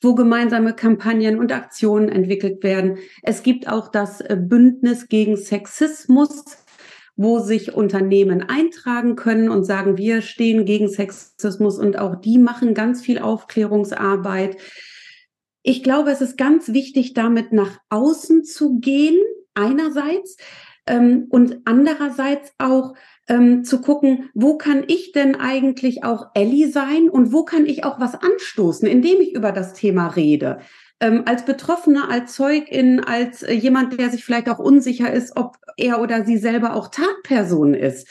wo 0.00 0.14
gemeinsame 0.14 0.74
Kampagnen 0.74 1.40
und 1.40 1.50
Aktionen 1.50 2.08
entwickelt 2.08 2.62
werden. 2.62 2.98
Es 3.24 3.42
gibt 3.42 3.68
auch 3.68 3.88
das 3.88 4.22
Bündnis 4.28 5.08
gegen 5.08 5.36
Sexismus, 5.36 6.44
wo 7.18 7.40
sich 7.40 7.74
Unternehmen 7.74 8.42
eintragen 8.42 9.16
können 9.16 9.50
und 9.50 9.64
sagen, 9.64 9.98
wir 9.98 10.22
stehen 10.22 10.64
gegen 10.64 10.88
Sexismus 10.88 11.76
und 11.76 11.98
auch 11.98 12.14
die 12.14 12.38
machen 12.38 12.74
ganz 12.74 13.02
viel 13.02 13.18
Aufklärungsarbeit. 13.18 14.56
Ich 15.64 15.82
glaube, 15.82 16.12
es 16.12 16.20
ist 16.20 16.38
ganz 16.38 16.72
wichtig, 16.72 17.14
damit 17.14 17.52
nach 17.52 17.80
außen 17.90 18.44
zu 18.44 18.78
gehen, 18.78 19.18
einerseits, 19.54 20.36
ähm, 20.86 21.26
und 21.28 21.58
andererseits 21.64 22.52
auch 22.58 22.94
ähm, 23.28 23.64
zu 23.64 23.80
gucken, 23.80 24.30
wo 24.32 24.56
kann 24.56 24.84
ich 24.86 25.10
denn 25.10 25.34
eigentlich 25.34 26.04
auch 26.04 26.28
Ellie 26.34 26.70
sein 26.70 27.08
und 27.10 27.32
wo 27.32 27.44
kann 27.44 27.66
ich 27.66 27.82
auch 27.82 27.98
was 27.98 28.14
anstoßen, 28.14 28.86
indem 28.86 29.20
ich 29.20 29.34
über 29.34 29.50
das 29.50 29.74
Thema 29.74 30.06
rede 30.06 30.60
ähm, 31.00 31.22
als 31.26 31.44
Betroffene, 31.44 32.08
als 32.08 32.34
Zeugin, 32.34 33.00
als 33.00 33.42
äh, 33.42 33.52
jemand, 33.52 33.98
der 33.98 34.10
sich 34.10 34.24
vielleicht 34.24 34.48
auch 34.48 34.58
unsicher 34.58 35.12
ist, 35.12 35.36
ob 35.36 35.56
er 35.76 36.00
oder 36.00 36.24
sie 36.24 36.38
selber 36.38 36.74
auch 36.74 36.88
Tatperson 36.88 37.74
ist. 37.74 38.08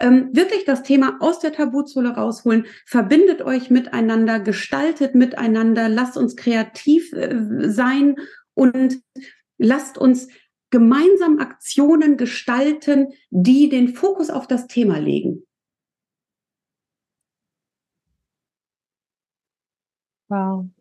Ähm, 0.00 0.30
wirklich 0.32 0.64
das 0.64 0.82
Thema 0.82 1.18
aus 1.20 1.38
der 1.38 1.52
Tabuzone 1.52 2.16
rausholen, 2.16 2.66
verbindet 2.84 3.42
euch 3.42 3.70
miteinander, 3.70 4.40
gestaltet 4.40 5.14
miteinander, 5.14 5.88
lasst 5.88 6.16
uns 6.16 6.34
kreativ 6.34 7.12
äh, 7.12 7.70
sein 7.70 8.16
und 8.54 9.00
lasst 9.56 9.96
uns 9.96 10.28
gemeinsam 10.70 11.38
Aktionen 11.38 12.16
gestalten, 12.16 13.12
die 13.30 13.68
den 13.68 13.94
Fokus 13.94 14.30
auf 14.30 14.48
das 14.48 14.66
Thema 14.66 14.98
legen. 14.98 15.46
Wow, 20.28 20.73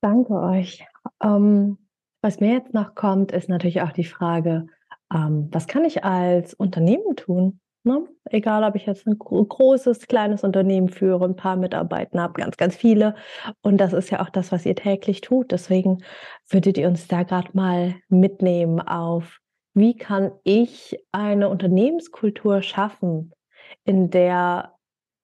Danke 0.00 0.34
euch. 0.34 0.84
Ähm, 1.22 1.78
was 2.22 2.40
mir 2.40 2.52
jetzt 2.52 2.74
noch 2.74 2.94
kommt, 2.94 3.32
ist 3.32 3.48
natürlich 3.48 3.82
auch 3.82 3.92
die 3.92 4.04
Frage, 4.04 4.66
ähm, 5.12 5.48
was 5.52 5.66
kann 5.66 5.84
ich 5.84 6.04
als 6.04 6.54
Unternehmen 6.54 7.16
tun? 7.16 7.60
Ne? 7.84 8.04
Egal, 8.24 8.64
ob 8.64 8.74
ich 8.74 8.86
jetzt 8.86 9.06
ein 9.06 9.16
großes, 9.16 10.08
kleines 10.08 10.42
Unternehmen 10.42 10.88
führe, 10.88 11.24
ein 11.24 11.36
paar 11.36 11.54
Mitarbeiter 11.54 12.20
habe, 12.20 12.32
ganz, 12.32 12.56
ganz 12.56 12.74
viele. 12.74 13.14
Und 13.62 13.78
das 13.78 13.92
ist 13.92 14.10
ja 14.10 14.20
auch 14.20 14.30
das, 14.30 14.50
was 14.50 14.66
ihr 14.66 14.74
täglich 14.74 15.20
tut. 15.20 15.52
Deswegen 15.52 16.02
würdet 16.48 16.78
ihr 16.78 16.88
uns 16.88 17.06
da 17.06 17.22
gerade 17.22 17.50
mal 17.52 17.94
mitnehmen 18.08 18.80
auf, 18.80 19.38
wie 19.72 19.96
kann 19.96 20.32
ich 20.42 20.98
eine 21.12 21.48
Unternehmenskultur 21.48 22.62
schaffen, 22.62 23.32
in 23.84 24.10
der 24.10 24.75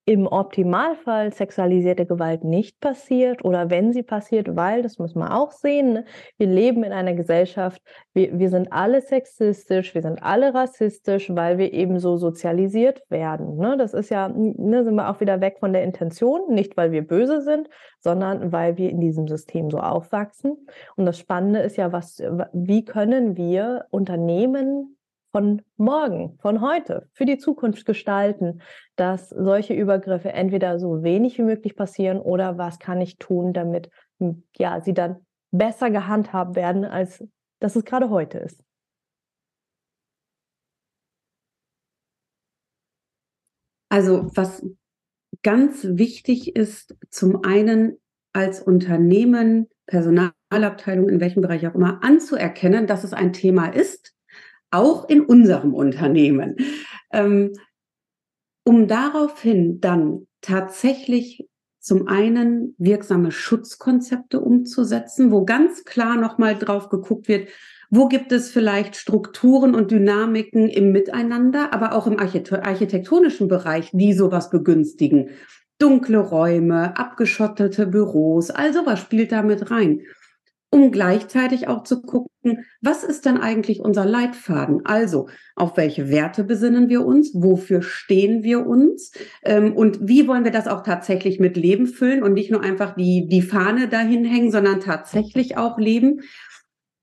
im 0.04 0.26
Optimalfall 0.26 1.32
sexualisierte 1.32 2.06
Gewalt 2.06 2.42
nicht 2.42 2.80
passiert 2.80 3.44
oder 3.44 3.70
wenn 3.70 3.92
sie 3.92 4.02
passiert, 4.02 4.56
weil, 4.56 4.82
das 4.82 4.98
muss 4.98 5.14
man 5.14 5.30
auch 5.30 5.52
sehen, 5.52 5.92
ne? 5.92 6.04
wir 6.38 6.48
leben 6.48 6.82
in 6.82 6.92
einer 6.92 7.14
Gesellschaft, 7.14 7.80
wir, 8.12 8.36
wir 8.36 8.50
sind 8.50 8.72
alle 8.72 9.00
sexistisch, 9.00 9.94
wir 9.94 10.02
sind 10.02 10.20
alle 10.20 10.54
rassistisch, 10.54 11.30
weil 11.32 11.58
wir 11.58 11.72
eben 11.72 12.00
so 12.00 12.16
sozialisiert 12.16 13.02
werden. 13.10 13.56
Ne? 13.56 13.76
Das 13.76 13.94
ist 13.94 14.10
ja, 14.10 14.28
ne, 14.28 14.82
sind 14.82 14.96
wir 14.96 15.08
auch 15.08 15.20
wieder 15.20 15.40
weg 15.40 15.58
von 15.60 15.72
der 15.72 15.84
Intention, 15.84 16.52
nicht 16.52 16.76
weil 16.76 16.90
wir 16.90 17.06
böse 17.06 17.40
sind, 17.40 17.68
sondern 18.00 18.50
weil 18.50 18.76
wir 18.76 18.90
in 18.90 19.00
diesem 19.00 19.28
System 19.28 19.70
so 19.70 19.78
aufwachsen. 19.78 20.66
Und 20.96 21.06
das 21.06 21.16
Spannende 21.16 21.60
ist 21.60 21.76
ja, 21.76 21.92
was, 21.92 22.20
wie 22.52 22.84
können 22.84 23.36
wir 23.36 23.86
Unternehmen 23.90 24.96
von 25.32 25.62
morgen, 25.76 26.38
von 26.40 26.60
heute, 26.60 27.08
für 27.14 27.24
die 27.24 27.38
Zukunft 27.38 27.86
gestalten, 27.86 28.60
dass 28.96 29.30
solche 29.30 29.74
Übergriffe 29.74 30.32
entweder 30.32 30.78
so 30.78 31.02
wenig 31.02 31.38
wie 31.38 31.42
möglich 31.42 31.74
passieren 31.74 32.20
oder 32.20 32.58
was 32.58 32.78
kann 32.78 33.00
ich 33.00 33.16
tun, 33.18 33.52
damit 33.54 33.90
hm, 34.20 34.44
ja, 34.56 34.80
sie 34.82 34.94
dann 34.94 35.26
besser 35.50 35.90
gehandhabt 35.90 36.54
werden, 36.54 36.84
als 36.84 37.24
dass 37.60 37.76
es 37.76 37.84
gerade 37.84 38.10
heute 38.10 38.38
ist. 38.38 38.62
Also 43.88 44.30
was 44.34 44.64
ganz 45.42 45.84
wichtig 45.84 46.56
ist, 46.56 46.96
zum 47.10 47.44
einen 47.44 47.98
als 48.32 48.62
Unternehmen, 48.62 49.68
Personalabteilung, 49.86 51.08
in 51.08 51.20
welchem 51.20 51.42
Bereich 51.42 51.66
auch 51.66 51.74
immer, 51.74 52.02
anzuerkennen, 52.02 52.86
dass 52.86 53.04
es 53.04 53.12
ein 53.12 53.32
Thema 53.32 53.66
ist, 53.66 54.14
auch 54.72 55.08
in 55.08 55.20
unserem 55.20 55.74
Unternehmen, 55.74 56.56
ähm, 57.12 57.52
um 58.64 58.88
daraufhin 58.88 59.80
dann 59.80 60.26
tatsächlich 60.40 61.46
zum 61.80 62.08
einen 62.08 62.74
wirksame 62.78 63.32
Schutzkonzepte 63.32 64.40
umzusetzen, 64.40 65.32
wo 65.32 65.44
ganz 65.44 65.84
klar 65.84 66.16
nochmal 66.16 66.56
drauf 66.56 66.88
geguckt 66.88 67.28
wird, 67.28 67.48
Wo 67.94 68.08
gibt 68.08 68.32
es 68.32 68.50
vielleicht 68.50 68.96
Strukturen 68.96 69.74
und 69.74 69.90
Dynamiken 69.90 70.70
im 70.70 70.92
Miteinander, 70.92 71.74
aber 71.74 71.92
auch 71.92 72.06
im 72.06 72.18
architektonischen 72.18 73.48
Bereich, 73.48 73.90
die 73.92 74.14
sowas 74.14 74.48
begünstigen? 74.48 75.28
Dunkle 75.78 76.16
Räume, 76.16 76.96
abgeschottete 76.96 77.86
Büros, 77.86 78.48
all 78.48 78.72
sowas 78.72 78.98
spielt 78.98 79.30
da 79.30 79.42
mit 79.42 79.70
rein 79.70 80.00
um 80.72 80.90
gleichzeitig 80.90 81.68
auch 81.68 81.84
zu 81.84 82.00
gucken, 82.00 82.64
was 82.80 83.04
ist 83.04 83.26
denn 83.26 83.36
eigentlich 83.36 83.80
unser 83.80 84.06
Leitfaden? 84.06 84.80
Also, 84.86 85.28
auf 85.54 85.76
welche 85.76 86.08
Werte 86.08 86.44
besinnen 86.44 86.88
wir 86.88 87.04
uns? 87.04 87.32
Wofür 87.34 87.82
stehen 87.82 88.42
wir 88.42 88.66
uns? 88.66 89.12
Ähm, 89.44 89.76
und 89.76 90.08
wie 90.08 90.26
wollen 90.26 90.44
wir 90.44 90.50
das 90.50 90.66
auch 90.66 90.82
tatsächlich 90.82 91.38
mit 91.38 91.58
Leben 91.58 91.86
füllen 91.86 92.22
und 92.22 92.32
nicht 92.32 92.50
nur 92.50 92.62
einfach 92.62 92.94
die, 92.94 93.28
die 93.28 93.42
Fahne 93.42 93.86
dahin 93.86 94.24
hängen, 94.24 94.50
sondern 94.50 94.80
tatsächlich 94.80 95.58
auch 95.58 95.78
leben? 95.78 96.22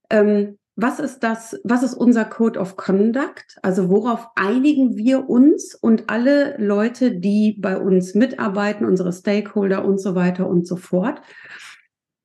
Ähm, 0.10 0.58
was 0.76 1.00
ist 1.00 1.20
das, 1.20 1.60
was 1.64 1.84
ist 1.84 1.94
unser 1.94 2.26
Code 2.26 2.60
of 2.60 2.76
Conduct? 2.76 3.60
Also 3.62 3.90
worauf 3.90 4.30
einigen 4.36 4.98
wir 4.98 5.30
uns 5.30 5.76
und 5.76 6.10
alle 6.10 6.56
Leute, 6.58 7.12
die 7.12 7.56
bei 7.60 7.78
uns 7.78 8.16
mitarbeiten, 8.16 8.86
unsere 8.86 9.14
Stakeholder 9.14 9.86
und 9.86 10.02
so 10.02 10.16
weiter 10.16 10.48
und 10.48 10.66
so 10.66 10.76
fort? 10.76 11.22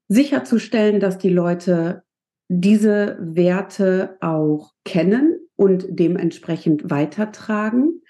Sicherzustellen, 0.09 1.01
dass 1.01 1.19
die 1.19 1.31
Leute 1.31 2.03
diese 2.49 3.17
Werte 3.21 4.17
auch 4.21 4.73
kennen 4.85 5.39
und 5.57 5.87
dementsprechend 5.89 6.91
weitertragen. 6.91 8.03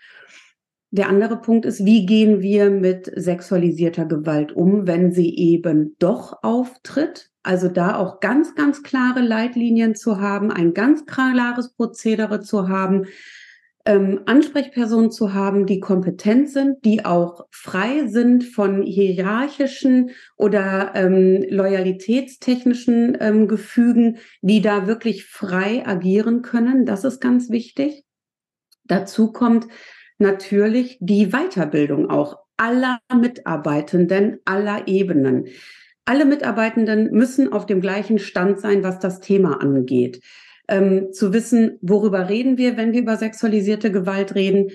Der 0.90 1.08
andere 1.08 1.40
Punkt 1.40 1.66
ist, 1.66 1.84
wie 1.84 2.06
gehen 2.06 2.40
wir 2.40 2.70
mit 2.70 3.10
sexualisierter 3.14 4.06
Gewalt 4.06 4.52
um, 4.52 4.86
wenn 4.86 5.12
sie 5.12 5.36
eben 5.36 5.96
doch 5.98 6.42
auftritt? 6.42 7.30
Also 7.42 7.68
da 7.68 7.96
auch 7.96 8.20
ganz, 8.20 8.54
ganz 8.54 8.82
klare 8.82 9.20
Leitlinien 9.20 9.94
zu 9.94 10.20
haben, 10.20 10.50
ein 10.50 10.72
ganz 10.72 11.04
klares 11.04 11.72
Prozedere 11.74 12.40
zu 12.40 12.68
haben, 12.68 13.06
ähm, 13.86 14.22
Ansprechpersonen 14.24 15.10
zu 15.10 15.34
haben, 15.34 15.66
die 15.66 15.78
kompetent 15.80 16.48
sind, 16.48 16.84
die 16.84 17.04
auch 17.04 17.46
frei 17.50 18.06
sind 18.06 18.44
von 18.44 18.82
hierarchischen 18.82 20.10
oder 20.36 20.92
ähm, 20.94 21.44
loyalitätstechnischen 21.48 23.16
ähm, 23.20 23.46
Gefügen, 23.46 24.18
die 24.40 24.62
da 24.62 24.86
wirklich 24.86 25.26
frei 25.26 25.86
agieren 25.86 26.42
können. 26.42 26.86
Das 26.86 27.04
ist 27.04 27.20
ganz 27.20 27.50
wichtig. 27.50 28.04
Dazu 28.84 29.32
kommt 29.32 29.66
natürlich 30.18 30.96
die 31.00 31.28
Weiterbildung 31.32 32.08
auch 32.08 32.38
aller 32.56 33.00
Mitarbeitenden 33.14 34.38
aller 34.44 34.88
Ebenen. 34.88 35.48
Alle 36.06 36.24
Mitarbeitenden 36.24 37.10
müssen 37.12 37.52
auf 37.52 37.66
dem 37.66 37.80
gleichen 37.80 38.18
Stand 38.18 38.60
sein, 38.60 38.82
was 38.82 38.98
das 38.98 39.20
Thema 39.20 39.60
angeht 39.60 40.20
ähm, 40.68 41.12
zu 41.12 41.32
wissen, 41.32 41.78
worüber 41.82 42.28
reden 42.28 42.58
wir, 42.58 42.76
wenn 42.76 42.92
wir 42.92 43.02
über 43.02 43.16
sexualisierte 43.16 43.92
Gewalt 43.92 44.34
reden, 44.34 44.70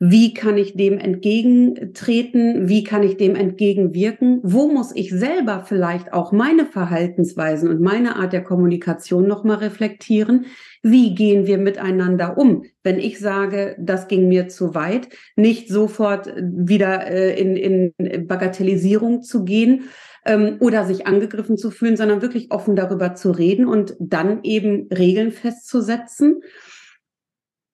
wie 0.00 0.34
kann 0.34 0.58
ich 0.58 0.76
dem 0.76 0.98
entgegentreten? 0.98 2.68
Wie 2.68 2.82
kann 2.82 3.04
ich 3.04 3.16
dem 3.16 3.36
entgegenwirken? 3.36 4.40
Wo 4.42 4.70
muss 4.70 4.94
ich 4.94 5.10
selber 5.10 5.64
vielleicht 5.64 6.12
auch 6.12 6.32
meine 6.32 6.66
Verhaltensweisen 6.66 7.68
und 7.68 7.80
meine 7.80 8.16
Art 8.16 8.32
der 8.32 8.42
Kommunikation 8.42 9.28
nochmal 9.28 9.58
reflektieren? 9.58 10.46
Wie 10.82 11.14
gehen 11.14 11.46
wir 11.46 11.58
miteinander 11.58 12.36
um? 12.36 12.64
Wenn 12.82 12.98
ich 12.98 13.20
sage, 13.20 13.76
das 13.78 14.08
ging 14.08 14.28
mir 14.28 14.48
zu 14.48 14.74
weit, 14.74 15.08
nicht 15.36 15.68
sofort 15.68 16.26
wieder 16.36 17.06
äh, 17.06 17.40
in, 17.40 17.92
in 17.96 18.26
Bagatellisierung 18.26 19.22
zu 19.22 19.44
gehen, 19.44 19.84
ähm, 20.24 20.56
oder 20.60 20.84
sich 20.84 21.06
angegriffen 21.06 21.56
zu 21.56 21.70
fühlen, 21.70 21.96
sondern 21.96 22.22
wirklich 22.22 22.50
offen 22.50 22.76
darüber 22.76 23.14
zu 23.14 23.30
reden 23.30 23.66
und 23.66 23.96
dann 23.98 24.42
eben 24.42 24.88
Regeln 24.88 25.32
festzusetzen. 25.32 26.42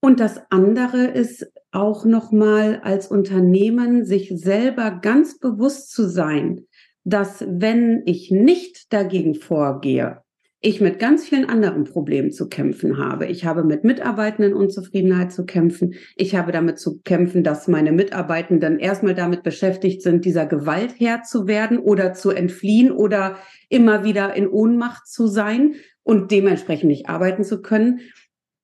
Und 0.02 0.18
das 0.18 0.40
andere 0.50 1.04
ist 1.04 1.52
auch 1.72 2.04
nochmal 2.04 2.80
als 2.82 3.06
Unternehmen 3.08 4.04
sich 4.04 4.32
selber 4.34 4.90
ganz 4.90 5.38
bewusst 5.38 5.92
zu 5.92 6.08
sein, 6.08 6.66
dass 7.04 7.44
wenn 7.46 8.02
ich 8.06 8.30
nicht 8.30 8.92
dagegen 8.92 9.34
vorgehe, 9.34 10.22
ich 10.62 10.80
mit 10.80 10.98
ganz 10.98 11.26
vielen 11.26 11.48
anderen 11.48 11.84
Problemen 11.84 12.32
zu 12.32 12.48
kämpfen 12.48 12.98
habe. 12.98 13.26
Ich 13.26 13.46
habe 13.46 13.64
mit 13.64 13.82
Mitarbeitenden 13.82 14.52
Unzufriedenheit 14.52 15.32
zu 15.32 15.46
kämpfen. 15.46 15.94
Ich 16.16 16.34
habe 16.34 16.52
damit 16.52 16.78
zu 16.78 17.00
kämpfen, 17.00 17.42
dass 17.42 17.66
meine 17.66 17.92
Mitarbeitenden 17.92 18.78
erstmal 18.78 19.14
damit 19.14 19.42
beschäftigt 19.42 20.02
sind, 20.02 20.26
dieser 20.26 20.44
Gewalt 20.44 20.94
Herr 20.98 21.22
zu 21.22 21.46
werden 21.46 21.78
oder 21.78 22.12
zu 22.12 22.30
entfliehen 22.30 22.92
oder 22.92 23.36
immer 23.70 24.04
wieder 24.04 24.34
in 24.36 24.48
Ohnmacht 24.48 25.06
zu 25.06 25.28
sein 25.28 25.76
und 26.02 26.30
dementsprechend 26.30 26.90
nicht 26.90 27.08
arbeiten 27.08 27.42
zu 27.42 27.62
können. 27.62 28.00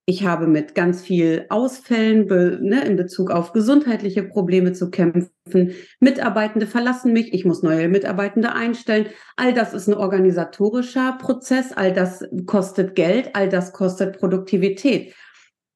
Ich 0.09 0.25
habe 0.25 0.47
mit 0.47 0.77
ganz 0.77 1.03
viel 1.03 1.47
Ausfällen 1.49 2.29
be, 2.29 2.61
ne, 2.63 2.85
in 2.85 2.95
Bezug 2.95 3.33
auf 3.33 3.53
gesundheitliche 3.53 4.23
Probleme 4.23 4.73
zu 4.73 4.89
kämpfen. 4.89 5.73
Mitarbeitende 5.99 6.69
verlassen 6.69 7.13
mich, 7.13 7.35
ich 7.35 7.45
muss 7.45 7.65
neue 7.65 7.89
Mitarbeitende 7.89 8.53
einstellen. 8.53 9.07
All 9.35 9.53
das 9.53 9.75
ist 9.75 9.89
ein 9.89 9.95
organisatorischer 9.95 11.19
Prozess, 11.21 11.73
all 11.73 11.93
das 11.93 12.25
kostet 12.47 12.95
Geld, 12.95 13.31
all 13.35 13.49
das 13.49 13.73
kostet 13.73 14.17
Produktivität. 14.17 15.13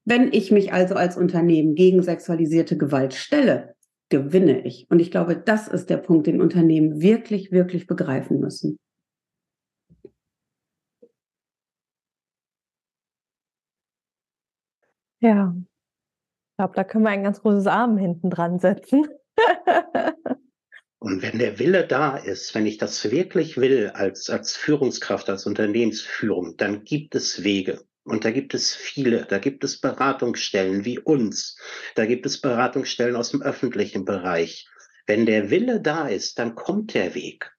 Wenn 0.05 0.31
ich 0.31 0.49
mich 0.49 0.71
also 0.71 0.95
als 0.95 1.17
Unternehmen 1.17 1.75
gegen 1.75 2.01
sexualisierte 2.01 2.77
Gewalt 2.77 3.13
stelle, 3.13 3.75
gewinne 4.07 4.65
ich. 4.65 4.87
Und 4.89 5.01
ich 5.01 5.11
glaube, 5.11 5.35
das 5.35 5.67
ist 5.67 5.89
der 5.89 5.97
Punkt, 5.97 6.27
den 6.27 6.41
Unternehmen 6.41 7.01
wirklich, 7.01 7.51
wirklich 7.51 7.85
begreifen 7.85 8.39
müssen. 8.39 8.77
Ja, 15.21 15.53
ich 15.55 16.57
glaube, 16.57 16.75
da 16.75 16.83
können 16.83 17.03
wir 17.03 17.11
ein 17.11 17.23
ganz 17.23 17.41
großes 17.41 17.67
Arm 17.67 17.97
hinten 17.97 18.29
dran 18.29 18.59
setzen. 18.59 19.07
Und 20.99 21.21
wenn 21.23 21.39
der 21.39 21.57
Wille 21.57 21.87
da 21.87 22.17
ist, 22.17 22.53
wenn 22.53 22.65
ich 22.65 22.77
das 22.77 23.09
wirklich 23.09 23.57
will 23.57 23.89
als, 23.89 24.29
als 24.29 24.55
Führungskraft, 24.55 25.29
als 25.29 25.47
Unternehmensführung, 25.47 26.57
dann 26.57 26.83
gibt 26.83 27.15
es 27.15 27.43
Wege. 27.43 27.83
Und 28.03 28.25
da 28.25 28.31
gibt 28.31 28.53
es 28.53 28.73
viele. 28.73 29.25
Da 29.25 29.37
gibt 29.37 29.63
es 29.63 29.79
Beratungsstellen 29.79 30.85
wie 30.85 30.99
uns. 30.99 31.57
Da 31.95 32.05
gibt 32.05 32.25
es 32.25 32.41
Beratungsstellen 32.41 33.15
aus 33.15 33.31
dem 33.31 33.41
öffentlichen 33.41 34.05
Bereich. 34.05 34.67
Wenn 35.05 35.25
der 35.25 35.49
Wille 35.49 35.81
da 35.81 36.07
ist, 36.07 36.39
dann 36.39 36.55
kommt 36.55 36.93
der 36.93 37.15
Weg. 37.15 37.51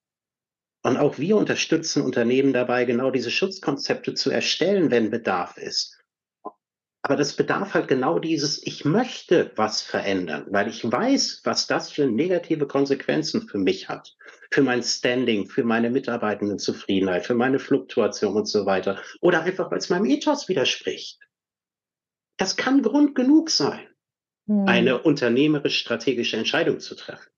Und 0.84 0.96
auch 0.96 1.18
wir 1.18 1.36
unterstützen 1.36 2.02
Unternehmen 2.02 2.52
dabei, 2.52 2.84
genau 2.84 3.12
diese 3.12 3.30
Schutzkonzepte 3.30 4.14
zu 4.14 4.30
erstellen, 4.30 4.90
wenn 4.90 5.10
Bedarf 5.10 5.56
ist. 5.56 6.01
Aber 7.04 7.16
das 7.16 7.34
bedarf 7.34 7.74
halt 7.74 7.88
genau 7.88 8.20
dieses, 8.20 8.64
ich 8.64 8.84
möchte 8.84 9.50
was 9.56 9.82
verändern, 9.82 10.46
weil 10.50 10.68
ich 10.68 10.84
weiß, 10.84 11.40
was 11.42 11.66
das 11.66 11.90
für 11.90 12.06
negative 12.06 12.68
Konsequenzen 12.68 13.48
für 13.48 13.58
mich 13.58 13.88
hat, 13.88 14.16
für 14.52 14.62
mein 14.62 14.84
Standing, 14.84 15.48
für 15.48 15.64
meine 15.64 15.90
Mitarbeitendenzufriedenheit, 15.90 17.26
für 17.26 17.34
meine 17.34 17.58
Fluktuation 17.58 18.34
und 18.34 18.46
so 18.46 18.66
weiter. 18.66 19.02
Oder 19.20 19.42
einfach, 19.42 19.72
weil 19.72 19.78
es 19.78 19.90
meinem 19.90 20.04
Ethos 20.04 20.48
widerspricht. 20.48 21.18
Das 22.36 22.56
kann 22.56 22.82
Grund 22.82 23.16
genug 23.16 23.50
sein, 23.50 23.84
hm. 24.46 24.68
eine 24.68 25.02
unternehmerisch 25.02 25.80
strategische 25.80 26.36
Entscheidung 26.36 26.78
zu 26.78 26.94
treffen. 26.94 27.30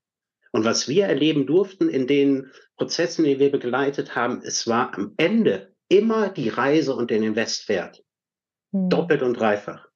Und 0.53 0.65
was 0.65 0.89
wir 0.89 1.07
erleben 1.07 1.47
durften 1.47 1.89
in 1.89 2.07
den 2.07 2.53
Prozessen, 2.77 3.25
die 3.25 3.39
wir 3.39 3.51
begleitet 3.51 4.15
haben, 4.15 4.43
es 4.45 4.67
war 4.67 4.95
am 4.95 5.15
Ende 5.17 5.75
immer 5.89 6.29
die 6.29 6.51
Reise 6.51 6.95
und 6.95 7.11
den 7.11 7.23
Invest 7.23 7.69
Hm. 8.75 8.89
Doppelt 8.89 9.23
und 9.23 9.35
dreifach. 9.35 9.89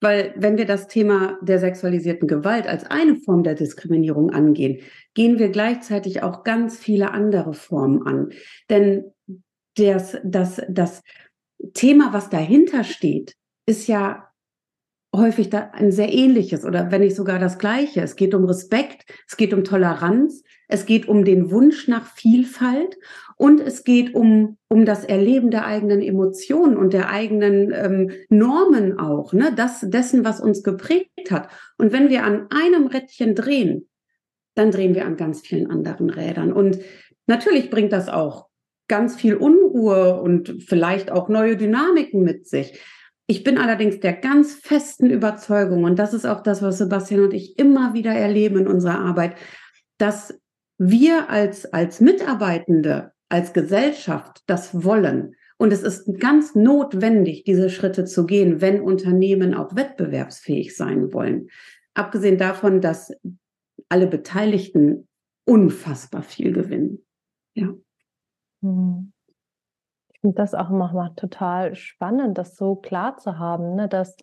Weil 0.00 0.34
wenn 0.36 0.58
wir 0.58 0.66
das 0.66 0.86
Thema 0.86 1.38
der 1.40 1.58
sexualisierten 1.58 2.28
Gewalt 2.28 2.66
als 2.66 2.84
eine 2.84 3.16
Form 3.16 3.42
der 3.42 3.54
Diskriminierung 3.54 4.30
angehen, 4.30 4.80
gehen 5.14 5.38
wir 5.38 5.48
gleichzeitig 5.48 6.22
auch 6.22 6.44
ganz 6.44 6.78
viele 6.78 7.10
andere 7.10 7.54
Formen 7.54 8.06
an. 8.06 8.30
Denn 8.68 9.12
das, 9.76 10.18
das, 10.22 10.62
das 10.68 11.02
Thema, 11.72 12.12
was 12.12 12.28
dahinter 12.28 12.84
steht, 12.84 13.34
ist 13.66 13.86
ja 13.88 14.30
häufig 15.16 15.50
da 15.50 15.70
ein 15.72 15.92
sehr 15.92 16.12
ähnliches 16.12 16.64
oder 16.64 16.90
wenn 16.90 17.00
nicht 17.00 17.16
sogar 17.16 17.38
das 17.38 17.58
gleiche. 17.58 18.02
Es 18.02 18.16
geht 18.16 18.34
um 18.34 18.44
Respekt, 18.44 19.04
es 19.28 19.36
geht 19.36 19.54
um 19.54 19.64
Toleranz, 19.64 20.42
es 20.68 20.86
geht 20.86 21.08
um 21.08 21.24
den 21.24 21.50
Wunsch 21.50 21.88
nach 21.88 22.06
Vielfalt 22.06 22.96
und 23.36 23.60
es 23.60 23.84
geht 23.84 24.14
um, 24.14 24.58
um 24.68 24.84
das 24.84 25.04
Erleben 25.04 25.50
der 25.50 25.66
eigenen 25.66 26.02
Emotionen 26.02 26.76
und 26.76 26.92
der 26.92 27.10
eigenen 27.10 27.72
ähm, 27.72 28.10
Normen 28.28 28.98
auch, 28.98 29.32
ne? 29.32 29.52
das, 29.54 29.80
dessen, 29.80 30.24
was 30.24 30.40
uns 30.40 30.62
geprägt 30.62 31.30
hat. 31.30 31.48
Und 31.78 31.92
wenn 31.92 32.10
wir 32.10 32.24
an 32.24 32.48
einem 32.50 32.86
Rädchen 32.86 33.34
drehen, 33.34 33.88
dann 34.54 34.70
drehen 34.70 34.94
wir 34.94 35.04
an 35.04 35.16
ganz 35.16 35.40
vielen 35.40 35.70
anderen 35.70 36.10
Rädern. 36.10 36.52
Und 36.52 36.78
natürlich 37.26 37.70
bringt 37.70 37.92
das 37.92 38.08
auch 38.08 38.46
ganz 38.88 39.16
viel 39.16 39.34
Unruhe 39.34 40.20
und 40.20 40.62
vielleicht 40.66 41.10
auch 41.10 41.28
neue 41.28 41.56
Dynamiken 41.56 42.22
mit 42.22 42.46
sich. 42.46 42.80
Ich 43.26 43.42
bin 43.42 43.56
allerdings 43.56 44.00
der 44.00 44.12
ganz 44.12 44.54
festen 44.54 45.08
Überzeugung, 45.08 45.84
und 45.84 45.98
das 45.98 46.12
ist 46.12 46.26
auch 46.26 46.42
das, 46.42 46.60
was 46.60 46.78
Sebastian 46.78 47.22
und 47.22 47.32
ich 47.32 47.58
immer 47.58 47.94
wieder 47.94 48.12
erleben 48.12 48.58
in 48.58 48.68
unserer 48.68 49.00
Arbeit, 49.00 49.36
dass 49.96 50.38
wir 50.76 51.30
als, 51.30 51.72
als 51.72 52.00
Mitarbeitende, 52.00 53.12
als 53.28 53.52
Gesellschaft 53.52 54.42
das 54.46 54.84
wollen 54.84 55.36
Und 55.56 55.72
es 55.72 55.82
ist 55.82 56.20
ganz 56.20 56.54
notwendig, 56.54 57.44
diese 57.44 57.70
Schritte 57.70 58.04
zu 58.04 58.26
gehen, 58.26 58.60
wenn 58.60 58.80
Unternehmen 58.82 59.54
auch 59.54 59.74
wettbewerbsfähig 59.74 60.76
sein 60.76 61.12
wollen. 61.14 61.48
Abgesehen 61.94 62.38
davon, 62.38 62.80
dass 62.80 63.12
alle 63.88 64.06
Beteiligten 64.06 65.08
unfassbar 65.46 66.22
viel 66.22 66.52
gewinnen. 66.52 67.06
Ja. 67.54 67.72
Hm. 68.62 69.13
Finde 70.24 70.36
das 70.36 70.54
auch 70.54 70.70
immer 70.70 71.14
total 71.16 71.74
spannend, 71.74 72.38
das 72.38 72.56
so 72.56 72.76
klar 72.76 73.18
zu 73.18 73.38
haben, 73.38 73.74
ne, 73.74 73.88
dass 73.88 74.16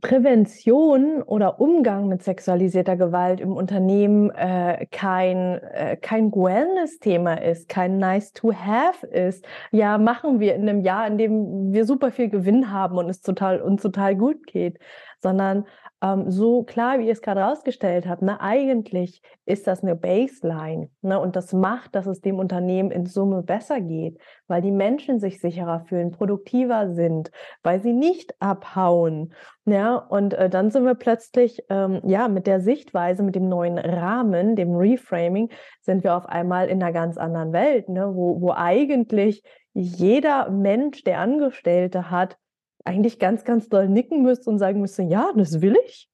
Prävention 0.00 1.20
oder 1.20 1.58
Umgang 1.58 2.06
mit 2.06 2.22
sexualisierter 2.22 2.96
Gewalt 2.96 3.40
im 3.40 3.56
Unternehmen 3.56 4.30
äh, 4.30 4.86
kein, 4.92 5.60
äh, 5.72 5.96
kein 5.96 6.30
Wellness-Thema 6.30 7.42
ist, 7.42 7.68
kein 7.68 7.98
Nice-to-Have 7.98 9.08
ist. 9.08 9.44
Ja, 9.72 9.98
machen 9.98 10.38
wir 10.38 10.54
in 10.54 10.68
einem 10.68 10.80
Jahr, 10.80 11.08
in 11.08 11.18
dem 11.18 11.72
wir 11.72 11.86
super 11.86 12.12
viel 12.12 12.30
Gewinn 12.30 12.70
haben 12.70 12.96
und 12.96 13.10
es 13.10 13.22
total, 13.22 13.60
uns 13.60 13.82
total 13.82 14.14
gut 14.14 14.46
geht, 14.46 14.78
sondern 15.20 15.64
ähm, 16.04 16.30
so 16.30 16.64
klar, 16.64 16.98
wie 16.98 17.06
ihr 17.06 17.12
es 17.12 17.22
gerade 17.22 17.40
rausgestellt 17.40 18.06
habt, 18.06 18.20
ne, 18.20 18.38
eigentlich 18.38 19.22
ist 19.46 19.66
das 19.66 19.82
eine 19.82 19.96
Baseline 19.96 20.90
ne, 21.00 21.18
und 21.18 21.34
das 21.34 21.54
macht, 21.54 21.94
dass 21.94 22.04
es 22.06 22.20
dem 22.20 22.38
Unternehmen 22.38 22.90
in 22.90 23.06
Summe 23.06 23.42
besser 23.42 23.80
geht, 23.80 24.18
weil 24.46 24.60
die 24.60 24.70
Menschen 24.70 25.18
sich 25.18 25.40
sicherer 25.40 25.80
fühlen, 25.80 26.10
produktiver 26.10 26.92
sind, 26.92 27.30
weil 27.62 27.80
sie 27.80 27.94
nicht 27.94 28.34
abhauen. 28.38 29.32
Ja, 29.64 29.96
und 29.96 30.34
äh, 30.34 30.50
dann 30.50 30.70
sind 30.70 30.84
wir 30.84 30.94
plötzlich, 30.94 31.64
ähm, 31.70 32.02
ja, 32.04 32.28
mit 32.28 32.46
der 32.46 32.60
Sichtweise, 32.60 33.22
mit 33.22 33.34
dem 33.34 33.48
neuen 33.48 33.78
Rahmen, 33.78 34.56
dem 34.56 34.76
Reframing, 34.76 35.48
sind 35.80 36.04
wir 36.04 36.14
auf 36.16 36.26
einmal 36.26 36.68
in 36.68 36.82
einer 36.82 36.92
ganz 36.92 37.16
anderen 37.16 37.54
Welt, 37.54 37.88
ne, 37.88 38.14
wo, 38.14 38.42
wo 38.42 38.52
eigentlich 38.52 39.42
jeder 39.72 40.50
Mensch, 40.50 41.02
der 41.02 41.18
Angestellte 41.18 42.10
hat, 42.10 42.36
eigentlich 42.84 43.18
ganz, 43.18 43.44
ganz 43.44 43.68
doll 43.68 43.88
nicken 43.88 44.22
müsste 44.22 44.50
und 44.50 44.58
sagen 44.58 44.80
müsste, 44.80 45.02
ja, 45.02 45.32
das 45.36 45.60
will 45.60 45.76
ich? 45.86 46.10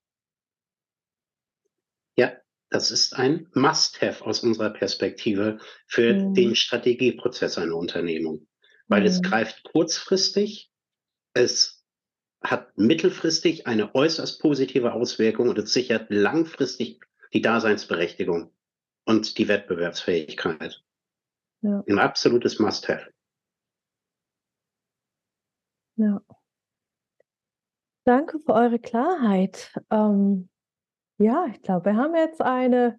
Ja, 2.16 2.32
das 2.70 2.90
ist 2.90 3.14
ein 3.14 3.48
Must-Have 3.54 4.24
aus 4.24 4.42
unserer 4.42 4.70
Perspektive 4.70 5.58
für 5.86 6.14
mhm. 6.14 6.34
den 6.34 6.54
Strategieprozess 6.54 7.58
einer 7.58 7.76
Unternehmung, 7.76 8.46
weil 8.86 9.00
mhm. 9.00 9.06
es 9.06 9.22
greift 9.22 9.64
kurzfristig, 9.64 10.70
es 11.34 11.84
hat 12.42 12.76
mittelfristig 12.78 13.66
eine 13.66 13.94
äußerst 13.94 14.40
positive 14.40 14.94
Auswirkung 14.94 15.48
und 15.48 15.58
es 15.58 15.72
sichert 15.72 16.06
langfristig 16.08 17.04
die 17.34 17.42
Daseinsberechtigung 17.42 18.52
und 19.04 19.38
die 19.38 19.48
Wettbewerbsfähigkeit. 19.48 20.82
Ja. 21.62 21.84
Ein 21.86 21.98
absolutes 21.98 22.58
Must-Have. 22.58 23.12
Ja. 25.96 26.22
Danke 28.04 28.38
für 28.38 28.54
eure 28.54 28.78
Klarheit. 28.78 29.72
Ähm, 29.90 30.48
ja, 31.18 31.46
ich 31.50 31.62
glaube, 31.62 31.86
wir 31.86 31.96
haben 31.96 32.14
jetzt 32.14 32.40
eine 32.40 32.98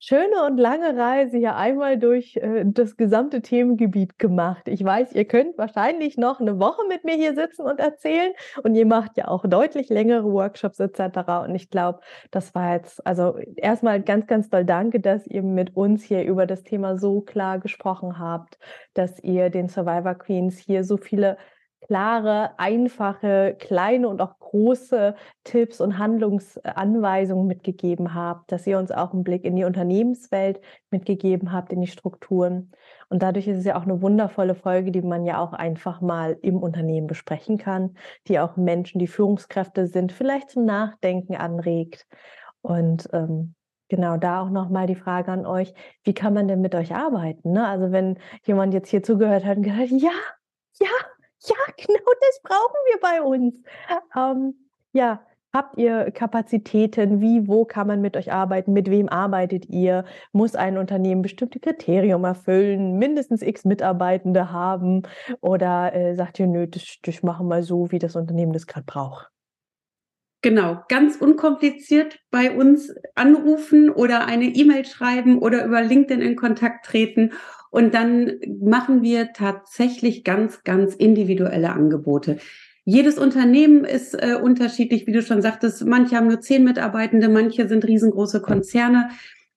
schöne 0.00 0.44
und 0.46 0.56
lange 0.56 0.96
Reise 0.96 1.36
hier 1.36 1.56
einmal 1.56 1.98
durch 1.98 2.36
äh, 2.36 2.64
das 2.66 2.96
gesamte 2.96 3.42
Themengebiet 3.42 4.18
gemacht. 4.18 4.66
Ich 4.66 4.82
weiß, 4.82 5.12
ihr 5.12 5.26
könnt 5.26 5.58
wahrscheinlich 5.58 6.16
noch 6.16 6.40
eine 6.40 6.58
Woche 6.58 6.82
mit 6.88 7.04
mir 7.04 7.14
hier 7.14 7.34
sitzen 7.34 7.62
und 7.62 7.78
erzählen 7.78 8.32
und 8.64 8.74
ihr 8.74 8.86
macht 8.86 9.18
ja 9.18 9.28
auch 9.28 9.44
deutlich 9.46 9.90
längere 9.90 10.24
Workshops 10.24 10.80
etc. 10.80 11.44
Und 11.44 11.54
ich 11.54 11.68
glaube, 11.70 12.00
das 12.30 12.54
war 12.54 12.74
jetzt, 12.74 13.06
also 13.06 13.36
erstmal 13.56 14.02
ganz, 14.02 14.26
ganz 14.26 14.48
doll 14.48 14.64
danke, 14.64 15.00
dass 15.00 15.26
ihr 15.26 15.42
mit 15.42 15.76
uns 15.76 16.02
hier 16.02 16.24
über 16.24 16.46
das 16.46 16.64
Thema 16.64 16.96
so 16.98 17.20
klar 17.20 17.58
gesprochen 17.58 18.18
habt, 18.18 18.58
dass 18.94 19.22
ihr 19.22 19.50
den 19.50 19.68
Survivor 19.68 20.14
Queens 20.14 20.58
hier 20.58 20.82
so 20.82 20.96
viele 20.96 21.36
klare, 21.80 22.58
einfache, 22.58 23.56
kleine 23.58 24.08
und 24.08 24.20
auch 24.20 24.38
große 24.38 25.14
Tipps 25.44 25.80
und 25.80 25.98
Handlungsanweisungen 25.98 27.46
mitgegeben 27.46 28.14
habt, 28.14 28.52
dass 28.52 28.66
ihr 28.66 28.78
uns 28.78 28.90
auch 28.90 29.12
einen 29.12 29.24
Blick 29.24 29.44
in 29.44 29.56
die 29.56 29.64
Unternehmenswelt 29.64 30.60
mitgegeben 30.90 31.52
habt, 31.52 31.72
in 31.72 31.80
die 31.80 31.86
Strukturen. 31.86 32.72
Und 33.08 33.22
dadurch 33.22 33.48
ist 33.48 33.58
es 33.58 33.64
ja 33.64 33.76
auch 33.76 33.84
eine 33.84 34.02
wundervolle 34.02 34.54
Folge, 34.54 34.92
die 34.92 35.02
man 35.02 35.24
ja 35.24 35.40
auch 35.40 35.52
einfach 35.52 36.00
mal 36.00 36.38
im 36.42 36.62
Unternehmen 36.62 37.06
besprechen 37.06 37.58
kann, 37.58 37.96
die 38.28 38.38
auch 38.38 38.56
Menschen, 38.56 38.98
die 38.98 39.06
Führungskräfte 39.06 39.86
sind, 39.86 40.12
vielleicht 40.12 40.50
zum 40.50 40.64
Nachdenken 40.64 41.36
anregt. 41.36 42.06
Und 42.62 43.08
ähm, 43.12 43.54
Genau, 43.90 44.16
da 44.18 44.42
auch 44.42 44.50
nochmal 44.50 44.86
die 44.86 44.94
Frage 44.94 45.32
an 45.32 45.44
euch, 45.44 45.74
wie 46.04 46.14
kann 46.14 46.32
man 46.32 46.46
denn 46.46 46.60
mit 46.60 46.76
euch 46.76 46.94
arbeiten? 46.94 47.50
Ne? 47.50 47.66
Also 47.66 47.90
wenn 47.90 48.20
jemand 48.44 48.72
jetzt 48.72 48.88
hier 48.88 49.02
zugehört 49.02 49.44
hat 49.44 49.56
und 49.56 49.64
gedacht, 49.64 49.90
ja, 49.90 50.12
ja, 50.80 50.88
ja, 51.42 51.56
genau 51.76 52.10
das 52.20 52.40
brauchen 52.42 52.76
wir 52.90 53.00
bei 53.00 53.22
uns. 53.22 53.54
Ähm, 54.16 54.54
ja, 54.92 55.24
habt 55.52 55.78
ihr 55.78 56.10
Kapazitäten? 56.10 57.20
Wie, 57.20 57.48
wo 57.48 57.64
kann 57.64 57.86
man 57.86 58.00
mit 58.00 58.16
euch 58.16 58.32
arbeiten? 58.32 58.72
Mit 58.72 58.90
wem 58.90 59.08
arbeitet 59.08 59.66
ihr? 59.68 60.04
Muss 60.32 60.54
ein 60.54 60.78
Unternehmen 60.78 61.22
bestimmte 61.22 61.60
Kriterien 61.60 62.24
erfüllen? 62.24 62.98
Mindestens 62.98 63.42
x 63.42 63.64
Mitarbeitende 63.64 64.52
haben? 64.52 65.02
Oder 65.40 65.94
äh, 65.94 66.14
sagt 66.14 66.38
ihr, 66.38 66.46
nö, 66.46 66.66
das, 66.66 66.98
das 67.02 67.22
machen 67.22 67.48
wir 67.48 67.62
so, 67.62 67.90
wie 67.90 67.98
das 67.98 68.16
Unternehmen 68.16 68.52
das 68.52 68.66
gerade 68.66 68.86
braucht? 68.86 69.30
Genau, 70.42 70.82
ganz 70.88 71.16
unkompliziert 71.16 72.18
bei 72.30 72.50
uns 72.50 72.94
anrufen 73.14 73.90
oder 73.90 74.24
eine 74.24 74.46
E-Mail 74.46 74.86
schreiben 74.86 75.38
oder 75.38 75.66
über 75.66 75.82
LinkedIn 75.82 76.22
in 76.22 76.34
Kontakt 76.34 76.86
treten 76.86 77.32
und 77.70 77.94
dann 77.94 78.40
machen 78.60 79.02
wir 79.02 79.32
tatsächlich 79.32 80.24
ganz, 80.24 80.64
ganz 80.64 80.94
individuelle 80.94 81.72
Angebote. 81.72 82.38
Jedes 82.84 83.18
Unternehmen 83.18 83.84
ist 83.84 84.14
äh, 84.14 84.34
unterschiedlich, 84.34 85.06
wie 85.06 85.12
du 85.12 85.22
schon 85.22 85.42
sagtest. 85.42 85.86
Manche 85.86 86.16
haben 86.16 86.26
nur 86.26 86.40
zehn 86.40 86.64
Mitarbeitende, 86.64 87.28
manche 87.28 87.68
sind 87.68 87.84
riesengroße 87.84 88.40
Konzerne. 88.42 89.10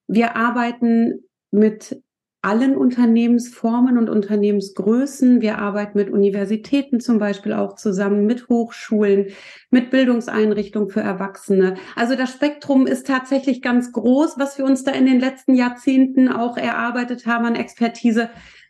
Wir 0.06 0.36
arbeiten 0.36 1.24
mit 1.50 2.02
allen 2.44 2.76
Unternehmensformen 2.76 3.96
und 3.96 4.10
Unternehmensgrößen. 4.10 5.40
Wir 5.40 5.58
arbeiten 5.58 5.96
mit 5.98 6.10
Universitäten 6.10 7.00
zum 7.00 7.18
Beispiel 7.18 7.54
auch 7.54 7.74
zusammen, 7.74 8.26
mit 8.26 8.48
Hochschulen, 8.48 9.28
mit 9.70 9.90
Bildungseinrichtungen 9.90 10.90
für 10.90 11.00
Erwachsene. 11.00 11.76
Also 11.96 12.14
das 12.16 12.32
Spektrum 12.32 12.86
ist 12.86 13.06
tatsächlich 13.06 13.62
ganz 13.62 13.92
groß, 13.92 14.38
was 14.38 14.58
wir 14.58 14.66
uns 14.66 14.84
da 14.84 14.92
in 14.92 15.06
den 15.06 15.20
letzten 15.20 15.54
Jahrzehnten 15.54 16.28
auch 16.28 16.56
erarbeitet 16.56 17.26
haben 17.26 17.46
an 17.46 17.56
Expertise. 17.56 18.28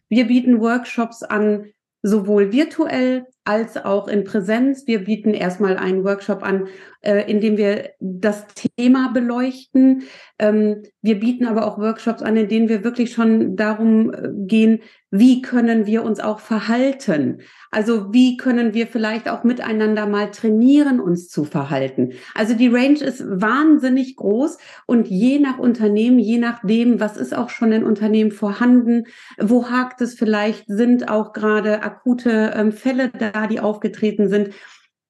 Wir 0.09 0.29
bieten 0.29 0.61
Workshops 0.61 1.23
an, 1.23 1.67
sowohl 2.03 2.53
virtuell 2.53 3.27
als 3.45 3.77
auch 3.77 4.09
in 4.09 4.25
Präsenz. 4.25 4.87
Wir 4.87 5.05
bieten 5.05 5.35
erstmal 5.35 5.77
einen 5.77 6.05
Workshop 6.05 6.43
an, 6.43 6.69
äh, 7.03 7.31
in 7.31 7.41
dem 7.41 7.57
wir 7.57 7.91
das 8.01 8.47
Thema 8.55 9.13
beleuchten. 9.13 10.05
Ähm, 10.39 10.83
wir 11.03 11.21
bieten 11.21 11.47
aber 11.47 11.67
auch 11.67 11.79
Workshops 11.79 12.23
an, 12.23 12.37
in 12.37 12.49
denen 12.49 12.69
wir 12.69 12.83
wirklich 12.83 13.13
schon 13.13 13.57
darum 13.57 14.13
äh, 14.13 14.31
gehen, 14.47 14.81
wie 15.17 15.43
können 15.43 15.87
wir 15.87 16.03
uns 16.03 16.19
auch 16.19 16.41
verhalten? 16.41 17.39
Also 17.71 18.13
wie 18.13 18.37
können 18.37 18.75
wir 18.75 18.89
vielleicht 18.89 19.29
auch 19.29 19.45
miteinander 19.45 20.07
mal 20.07 20.33
trainieren, 20.33 20.99
uns 20.99 21.29
zu 21.29 21.45
verhalten? 21.45 22.15
Also 22.35 22.55
die 22.55 22.67
Range 22.67 22.99
ist 22.99 23.23
wahnsinnig 23.25 24.17
groß 24.17 24.59
und 24.87 25.07
je 25.07 25.39
nach 25.39 25.59
Unternehmen, 25.59 26.19
je 26.19 26.39
nachdem, 26.39 26.99
was 26.99 27.17
ist 27.17 27.33
auch 27.37 27.49
schon 27.49 27.71
in 27.71 27.85
Unternehmen 27.85 28.33
vorhanden, 28.33 29.05
wo 29.39 29.71
hakt 29.71 30.01
es 30.01 30.15
vielleicht, 30.15 30.65
sind 30.67 31.09
auch 31.09 31.33
gerade 31.33 31.85
akute 31.85 32.53
ähm, 32.57 32.73
Fälle 32.73 33.13
da, 33.17 33.31
die 33.49 33.61
aufgetreten 33.61 34.29
sind 34.29 34.51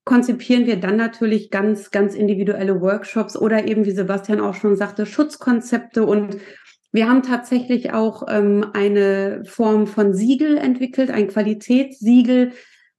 konzipieren 0.05 0.67
wir 0.67 0.77
dann 0.77 0.97
natürlich 0.97 1.51
ganz, 1.51 1.91
ganz 1.91 2.15
individuelle 2.15 2.81
Workshops 2.81 3.37
oder 3.37 3.67
eben, 3.67 3.85
wie 3.85 3.91
Sebastian 3.91 4.41
auch 4.41 4.55
schon 4.55 4.77
sagte, 4.77 5.07
Schutzkonzepte. 5.07 6.05
Und 6.05 6.37
wir 6.93 7.09
haben 7.09 7.23
tatsächlich 7.23 7.93
auch 7.93 8.27
ähm, 8.29 8.67
eine 8.75 9.45
Form 9.47 9.87
von 9.87 10.15
Siegel 10.15 10.59
entwickelt, 10.59 11.11
ein 11.11 11.29
Qualitätssiegel, 11.29 12.53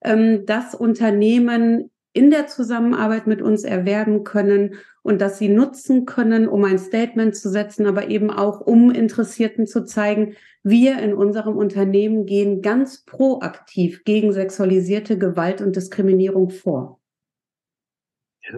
ähm, 0.03 0.45
das 0.45 0.73
Unternehmen 0.73 1.91
in 2.11 2.31
der 2.31 2.47
Zusammenarbeit 2.47 3.27
mit 3.27 3.41
uns 3.41 3.63
erwerben 3.63 4.23
können 4.23 4.75
und 5.05 5.21
dass 5.21 5.37
sie 5.37 5.49
nutzen 5.49 6.07
können, 6.07 6.47
um 6.47 6.63
ein 6.63 6.79
Statement 6.79 7.35
zu 7.35 7.51
setzen, 7.51 7.85
aber 7.85 8.09
eben 8.09 8.31
auch 8.31 8.59
um 8.59 8.89
Interessierten 8.89 9.67
zu 9.67 9.85
zeigen, 9.85 10.35
wir 10.63 10.97
in 10.97 11.13
unserem 11.13 11.57
Unternehmen 11.57 12.25
gehen 12.25 12.63
ganz 12.63 13.05
proaktiv 13.05 14.03
gegen 14.03 14.33
sexualisierte 14.33 15.19
Gewalt 15.19 15.61
und 15.61 15.75
Diskriminierung 15.75 16.49
vor. 16.49 16.99
Ja. 18.49 18.57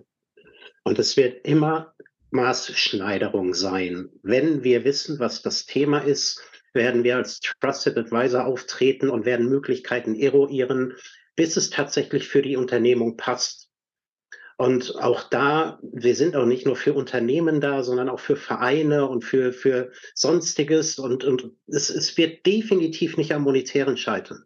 Und 0.86 0.98
es 1.00 1.18
wird 1.18 1.46
immer 1.46 1.94
Maßschneiderung 2.30 3.54
sein. 3.54 4.08
Wenn 4.24 4.64
wir 4.64 4.86
wissen, 4.86 5.20
was 5.20 5.42
das 5.42 5.66
Thema 5.66 6.00
ist, 6.00 6.42
werden 6.74 7.04
wir 7.04 7.18
als 7.18 7.42
Trusted 7.42 7.98
Advisor 7.98 8.46
auftreten 8.46 9.10
und 9.10 9.26
werden 9.26 9.50
Möglichkeiten 9.50 10.16
eruieren, 10.16 10.94
bis 11.36 11.58
es 11.58 11.72
tatsächlich 11.72 12.30
für 12.30 12.42
die 12.42 12.56
Unternehmung 12.56 13.18
passt. 13.18 13.67
Und 14.60 14.96
auch 14.96 15.30
da, 15.30 15.80
wir 15.84 16.16
sind 16.16 16.36
auch 16.36 16.48
nicht 16.48 16.66
nur 16.66 16.76
für 16.76 16.94
Unternehmen 16.94 17.62
da, 17.62 17.84
sondern 17.84 18.10
auch 18.10 18.20
für 18.20 18.36
Vereine 18.36 19.08
und 19.08 19.24
für, 19.24 19.54
für 19.54 19.92
Sonstiges. 20.16 20.98
Und, 20.98 21.24
und 21.24 21.52
es, 21.68 21.92
es 21.92 22.18
wird 22.18 22.46
definitiv 22.46 23.18
nicht 23.18 23.34
am 23.34 23.44
Monetären 23.44 23.98
scheitern. 23.98 24.46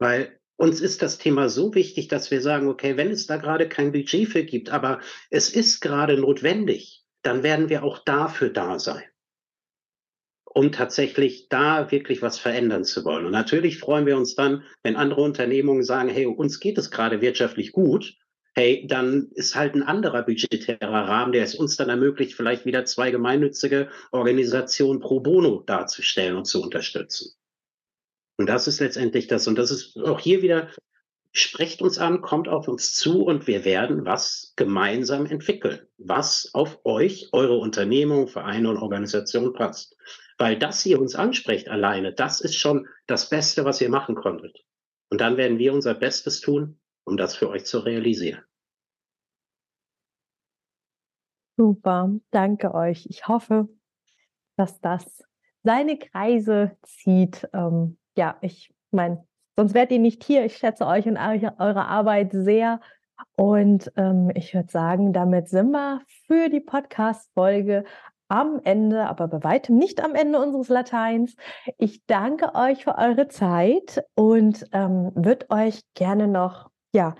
Weil 0.00 0.40
uns 0.56 0.80
ist 0.80 1.00
das 1.00 1.18
Thema 1.18 1.48
so 1.48 1.74
wichtig, 1.76 2.08
dass 2.08 2.32
wir 2.32 2.40
sagen, 2.40 2.68
okay, 2.68 2.96
wenn 2.96 3.12
es 3.12 3.26
da 3.26 3.36
gerade 3.36 3.68
kein 3.68 3.92
Budget 3.92 4.28
für 4.28 4.44
gibt, 4.44 4.70
aber 4.70 5.00
es 5.30 5.48
ist 5.48 5.80
gerade 5.80 6.16
notwendig, 6.18 7.04
dann 7.22 7.44
werden 7.44 7.68
wir 7.68 7.84
auch 7.84 7.98
dafür 8.00 8.50
da 8.50 8.80
sein 8.80 9.04
um 10.56 10.70
tatsächlich 10.70 11.48
da 11.48 11.90
wirklich 11.90 12.22
was 12.22 12.38
verändern 12.38 12.84
zu 12.84 13.04
wollen. 13.04 13.26
Und 13.26 13.32
natürlich 13.32 13.78
freuen 13.78 14.06
wir 14.06 14.16
uns 14.16 14.36
dann, 14.36 14.62
wenn 14.84 14.94
andere 14.94 15.20
Unternehmungen 15.22 15.82
sagen, 15.82 16.08
hey, 16.08 16.26
uns 16.26 16.60
geht 16.60 16.78
es 16.78 16.92
gerade 16.92 17.20
wirtschaftlich 17.20 17.72
gut, 17.72 18.14
hey, 18.54 18.86
dann 18.86 19.30
ist 19.34 19.54
halt 19.54 19.74
ein 19.74 19.82
anderer 19.82 20.22
budgetärer 20.22 21.08
Rahmen, 21.08 21.32
der 21.32 21.42
es 21.42 21.54
uns 21.54 21.76
dann 21.76 21.88
ermöglicht, 21.88 22.34
vielleicht 22.34 22.64
wieder 22.64 22.84
zwei 22.84 23.10
gemeinnützige 23.10 23.88
Organisationen 24.12 25.00
pro 25.00 25.20
bono 25.20 25.62
darzustellen 25.66 26.36
und 26.36 26.44
zu 26.44 26.62
unterstützen. 26.62 27.32
Und 28.36 28.46
das 28.48 28.66
ist 28.66 28.80
letztendlich 28.80 29.26
das. 29.26 29.46
Und 29.48 29.58
das 29.58 29.70
ist 29.70 29.96
auch 29.98 30.20
hier 30.20 30.42
wieder, 30.42 30.70
sprecht 31.32 31.82
uns 31.82 31.98
an, 31.98 32.20
kommt 32.20 32.48
auf 32.48 32.68
uns 32.68 32.94
zu 32.94 33.24
und 33.24 33.46
wir 33.48 33.64
werden 33.64 34.04
was 34.04 34.52
gemeinsam 34.56 35.26
entwickeln, 35.26 35.80
was 35.98 36.50
auf 36.52 36.80
euch, 36.84 37.28
eure 37.32 37.56
Unternehmung, 37.56 38.28
Vereine 38.28 38.70
und 38.70 38.78
Organisation 38.78 39.52
passt. 39.52 39.96
Weil 40.38 40.58
das 40.58 40.84
ihr 40.86 41.00
uns 41.00 41.14
ansprecht 41.14 41.68
alleine, 41.68 42.12
das 42.12 42.40
ist 42.40 42.56
schon 42.56 42.88
das 43.06 43.28
Beste, 43.30 43.64
was 43.64 43.80
ihr 43.80 43.88
machen 43.88 44.14
konntet. 44.14 44.64
Und 45.10 45.20
dann 45.20 45.36
werden 45.36 45.58
wir 45.58 45.72
unser 45.72 45.94
Bestes 45.94 46.40
tun, 46.40 46.78
um 47.04 47.16
das 47.16 47.36
für 47.36 47.48
euch 47.48 47.64
zu 47.64 47.80
realisieren. 47.80 48.42
Super, 51.56 52.10
danke 52.30 52.74
euch. 52.74 53.06
Ich 53.06 53.28
hoffe, 53.28 53.68
dass 54.56 54.80
das 54.80 55.22
seine 55.62 55.98
Kreise 55.98 56.76
zieht. 56.82 57.48
Ähm, 57.52 57.96
ja, 58.16 58.36
ich 58.40 58.74
meine, 58.90 59.26
sonst 59.56 59.74
wärt 59.74 59.92
ihr 59.92 60.00
nicht 60.00 60.24
hier. 60.24 60.44
Ich 60.44 60.56
schätze 60.56 60.86
euch 60.86 61.06
und 61.06 61.16
eure 61.16 61.86
Arbeit 61.86 62.32
sehr. 62.32 62.80
Und 63.36 63.92
ähm, 63.96 64.30
ich 64.34 64.52
würde 64.54 64.70
sagen, 64.70 65.12
damit 65.12 65.48
sind 65.48 65.70
wir 65.70 66.02
für 66.26 66.48
die 66.48 66.60
Podcast-Folge 66.60 67.84
am 68.28 68.60
Ende, 68.64 69.06
aber 69.06 69.28
bei 69.28 69.44
weitem 69.44 69.76
nicht 69.76 70.02
am 70.02 70.14
Ende 70.14 70.40
unseres 70.40 70.68
Lateins. 70.68 71.36
Ich 71.78 72.04
danke 72.06 72.54
euch 72.54 72.84
für 72.84 72.96
eure 72.96 73.28
Zeit 73.28 74.04
und 74.14 74.66
ähm, 74.72 75.12
würde 75.14 75.50
euch 75.50 75.82
gerne 75.94 76.26
noch, 76.26 76.70
ja, 76.94 77.14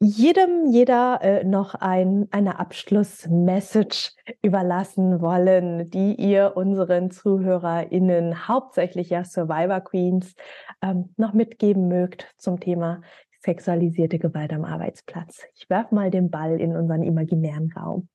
jedem, 0.00 0.66
jeder 0.66 1.20
äh, 1.22 1.44
noch 1.44 1.74
ein, 1.74 2.28
eine 2.30 2.58
Abschlussmessage 2.58 4.12
überlassen 4.42 5.20
wollen, 5.20 5.90
die 5.90 6.14
ihr 6.14 6.52
unseren 6.54 7.10
ZuhörerInnen, 7.10 8.48
hauptsächlich 8.48 9.10
ja 9.10 9.24
Survivor 9.24 9.80
Queens, 9.80 10.34
ähm, 10.82 11.14
noch 11.16 11.32
mitgeben 11.32 11.88
mögt 11.88 12.34
zum 12.36 12.60
Thema 12.60 13.00
sexualisierte 13.40 14.18
Gewalt 14.18 14.52
am 14.52 14.64
Arbeitsplatz. 14.64 15.44
Ich 15.54 15.70
werfe 15.70 15.94
mal 15.94 16.10
den 16.10 16.30
Ball 16.30 16.60
in 16.60 16.76
unseren 16.76 17.02
imaginären 17.02 17.72
Raum. 17.72 18.08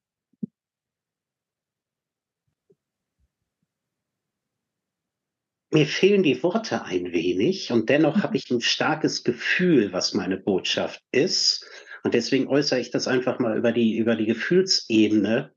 Mir 5.74 5.86
fehlen 5.86 6.22
die 6.22 6.44
Worte 6.44 6.84
ein 6.84 7.14
wenig 7.14 7.72
und 7.72 7.90
dennoch 7.90 8.24
habe 8.24 8.36
ich 8.36 8.50
ein 8.52 8.62
starkes 8.62 9.24
Gefühl, 9.24 9.94
was 9.94 10.14
meine 10.14 10.38
Botschaft 10.38 11.02
ist. 11.12 11.66
Und 12.04 12.14
deswegen 12.14 12.48
äußere 12.48 12.80
ich 12.80 12.92
das 12.92 13.08
einfach 13.08 13.40
mal 13.40 13.58
über 13.58 13.72
die, 13.72 13.98
über 13.98 14.16
die 14.16 14.26
Gefühlsebene. 14.26 15.54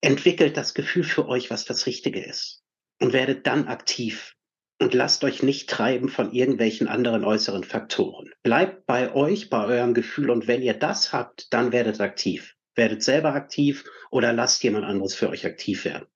Entwickelt 0.00 0.56
das 0.56 0.72
Gefühl 0.72 1.04
für 1.04 1.28
euch, 1.28 1.50
was 1.50 1.64
das 1.64 1.86
Richtige 1.86 2.24
ist. 2.24 2.62
Und 3.00 3.12
werdet 3.12 3.46
dann 3.46 3.68
aktiv. 3.68 4.34
Und 4.80 4.94
lasst 4.94 5.22
euch 5.24 5.42
nicht 5.42 5.68
treiben 5.68 6.08
von 6.08 6.32
irgendwelchen 6.32 6.88
anderen 6.88 7.24
äußeren 7.24 7.64
Faktoren. 7.64 8.32
Bleibt 8.42 8.86
bei 8.86 9.14
euch, 9.14 9.50
bei 9.50 9.64
eurem 9.64 9.94
Gefühl. 9.94 10.30
Und 10.30 10.48
wenn 10.48 10.62
ihr 10.62 10.74
das 10.74 11.12
habt, 11.12 11.52
dann 11.52 11.70
werdet 11.70 12.00
aktiv 12.00 12.56
werdet 12.74 13.02
selber 13.02 13.34
aktiv 13.34 13.84
oder 14.10 14.32
lasst 14.32 14.62
jemand 14.62 14.84
anderes 14.84 15.14
für 15.14 15.28
euch 15.28 15.46
aktiv 15.46 15.84
werden. 15.84 16.06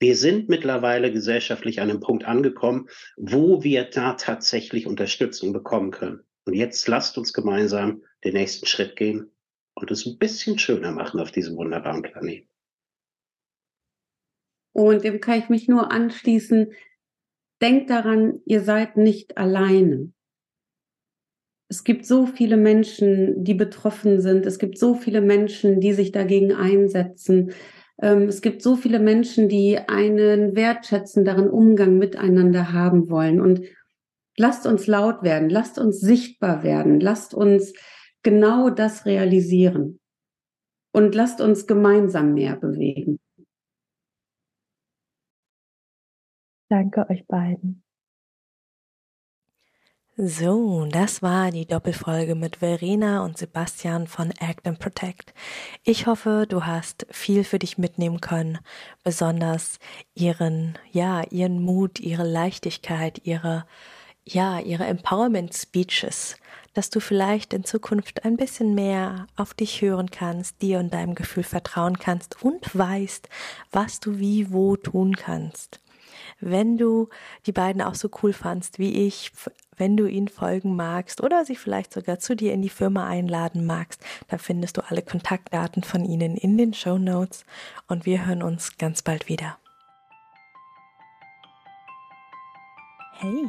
Wir 0.00 0.16
sind 0.16 0.48
mittlerweile 0.48 1.12
gesellschaftlich 1.12 1.80
an 1.80 1.90
einem 1.90 2.00
Punkt 2.00 2.24
angekommen, 2.24 2.88
wo 3.16 3.64
wir 3.64 3.84
da 3.84 4.14
tatsächlich 4.14 4.86
Unterstützung 4.86 5.52
bekommen 5.52 5.90
können. 5.90 6.20
Und 6.44 6.54
jetzt 6.54 6.86
lasst 6.86 7.18
uns 7.18 7.32
gemeinsam 7.32 8.02
den 8.24 8.34
nächsten 8.34 8.66
Schritt 8.66 8.96
gehen 8.96 9.32
und 9.74 9.90
es 9.90 10.06
ein 10.06 10.18
bisschen 10.18 10.58
schöner 10.58 10.92
machen 10.92 11.20
auf 11.20 11.32
diesem 11.32 11.56
wunderbaren 11.56 12.02
Planeten. 12.02 12.48
Und 14.72 15.02
dem 15.02 15.20
kann 15.20 15.40
ich 15.40 15.48
mich 15.48 15.66
nur 15.66 15.90
anschließen. 15.90 16.72
Denkt 17.60 17.90
daran, 17.90 18.40
ihr 18.44 18.62
seid 18.62 18.96
nicht 18.96 19.36
alleine. 19.36 20.12
Es 21.70 21.84
gibt 21.84 22.06
so 22.06 22.26
viele 22.26 22.56
Menschen, 22.56 23.44
die 23.44 23.54
betroffen 23.54 24.20
sind. 24.20 24.46
Es 24.46 24.58
gibt 24.58 24.78
so 24.78 24.94
viele 24.94 25.20
Menschen, 25.20 25.80
die 25.80 25.92
sich 25.92 26.12
dagegen 26.12 26.54
einsetzen. 26.54 27.52
Ähm, 28.00 28.22
es 28.22 28.40
gibt 28.40 28.62
so 28.62 28.74
viele 28.74 28.98
Menschen, 28.98 29.48
die 29.48 29.78
einen 29.78 30.56
wertschätzenderen 30.56 31.50
Umgang 31.50 31.98
miteinander 31.98 32.72
haben 32.72 33.10
wollen. 33.10 33.40
Und 33.40 33.60
lasst 34.38 34.66
uns 34.66 34.86
laut 34.86 35.22
werden, 35.22 35.50
lasst 35.50 35.78
uns 35.78 36.00
sichtbar 36.00 36.62
werden, 36.62 37.00
lasst 37.00 37.34
uns 37.34 37.74
genau 38.22 38.70
das 38.70 39.04
realisieren. 39.04 40.00
Und 40.92 41.14
lasst 41.14 41.42
uns 41.42 41.66
gemeinsam 41.66 42.32
mehr 42.32 42.56
bewegen. 42.56 43.18
Danke 46.70 47.08
euch 47.10 47.26
beiden. 47.26 47.82
So, 50.20 50.84
das 50.90 51.22
war 51.22 51.52
die 51.52 51.64
Doppelfolge 51.64 52.34
mit 52.34 52.56
Verena 52.56 53.24
und 53.24 53.38
Sebastian 53.38 54.08
von 54.08 54.32
Act 54.40 54.66
and 54.66 54.80
Protect. 54.80 55.32
Ich 55.84 56.08
hoffe, 56.08 56.44
du 56.48 56.66
hast 56.66 57.06
viel 57.08 57.44
für 57.44 57.60
dich 57.60 57.78
mitnehmen 57.78 58.20
können, 58.20 58.58
besonders 59.04 59.78
ihren, 60.16 60.76
ja, 60.90 61.22
ihren 61.30 61.62
Mut, 61.62 62.00
ihre 62.00 62.26
Leichtigkeit, 62.26 63.20
ihre, 63.22 63.64
ja, 64.24 64.58
ihre 64.58 64.86
Empowerment 64.86 65.54
Speeches, 65.54 66.34
dass 66.74 66.90
du 66.90 66.98
vielleicht 66.98 67.54
in 67.54 67.62
Zukunft 67.62 68.24
ein 68.24 68.36
bisschen 68.36 68.74
mehr 68.74 69.28
auf 69.36 69.54
dich 69.54 69.82
hören 69.82 70.10
kannst, 70.10 70.60
dir 70.62 70.80
und 70.80 70.92
deinem 70.92 71.14
Gefühl 71.14 71.44
vertrauen 71.44 71.96
kannst 71.96 72.42
und 72.42 72.76
weißt, 72.76 73.28
was 73.70 74.00
du 74.00 74.18
wie 74.18 74.50
wo 74.50 74.74
tun 74.74 75.14
kannst. 75.14 75.80
Wenn 76.40 76.76
du 76.76 77.08
die 77.46 77.52
beiden 77.52 77.82
auch 77.82 77.94
so 77.94 78.10
cool 78.20 78.32
fandst 78.32 78.80
wie 78.80 79.06
ich, 79.06 79.30
wenn 79.78 79.96
du 79.96 80.06
ihnen 80.06 80.28
folgen 80.28 80.76
magst 80.76 81.22
oder 81.22 81.44
sie 81.44 81.56
vielleicht 81.56 81.92
sogar 81.92 82.18
zu 82.18 82.36
dir 82.36 82.52
in 82.52 82.62
die 82.62 82.68
Firma 82.68 83.06
einladen 83.06 83.64
magst, 83.64 84.04
da 84.28 84.38
findest 84.38 84.76
du 84.76 84.82
alle 84.82 85.02
Kontaktdaten 85.02 85.82
von 85.82 86.04
ihnen 86.04 86.36
in 86.36 86.58
den 86.58 86.74
Show 86.74 86.98
Notes 86.98 87.44
und 87.86 88.06
wir 88.06 88.26
hören 88.26 88.42
uns 88.42 88.76
ganz 88.76 89.02
bald 89.02 89.28
wieder. 89.28 89.58
Hey, 93.20 93.48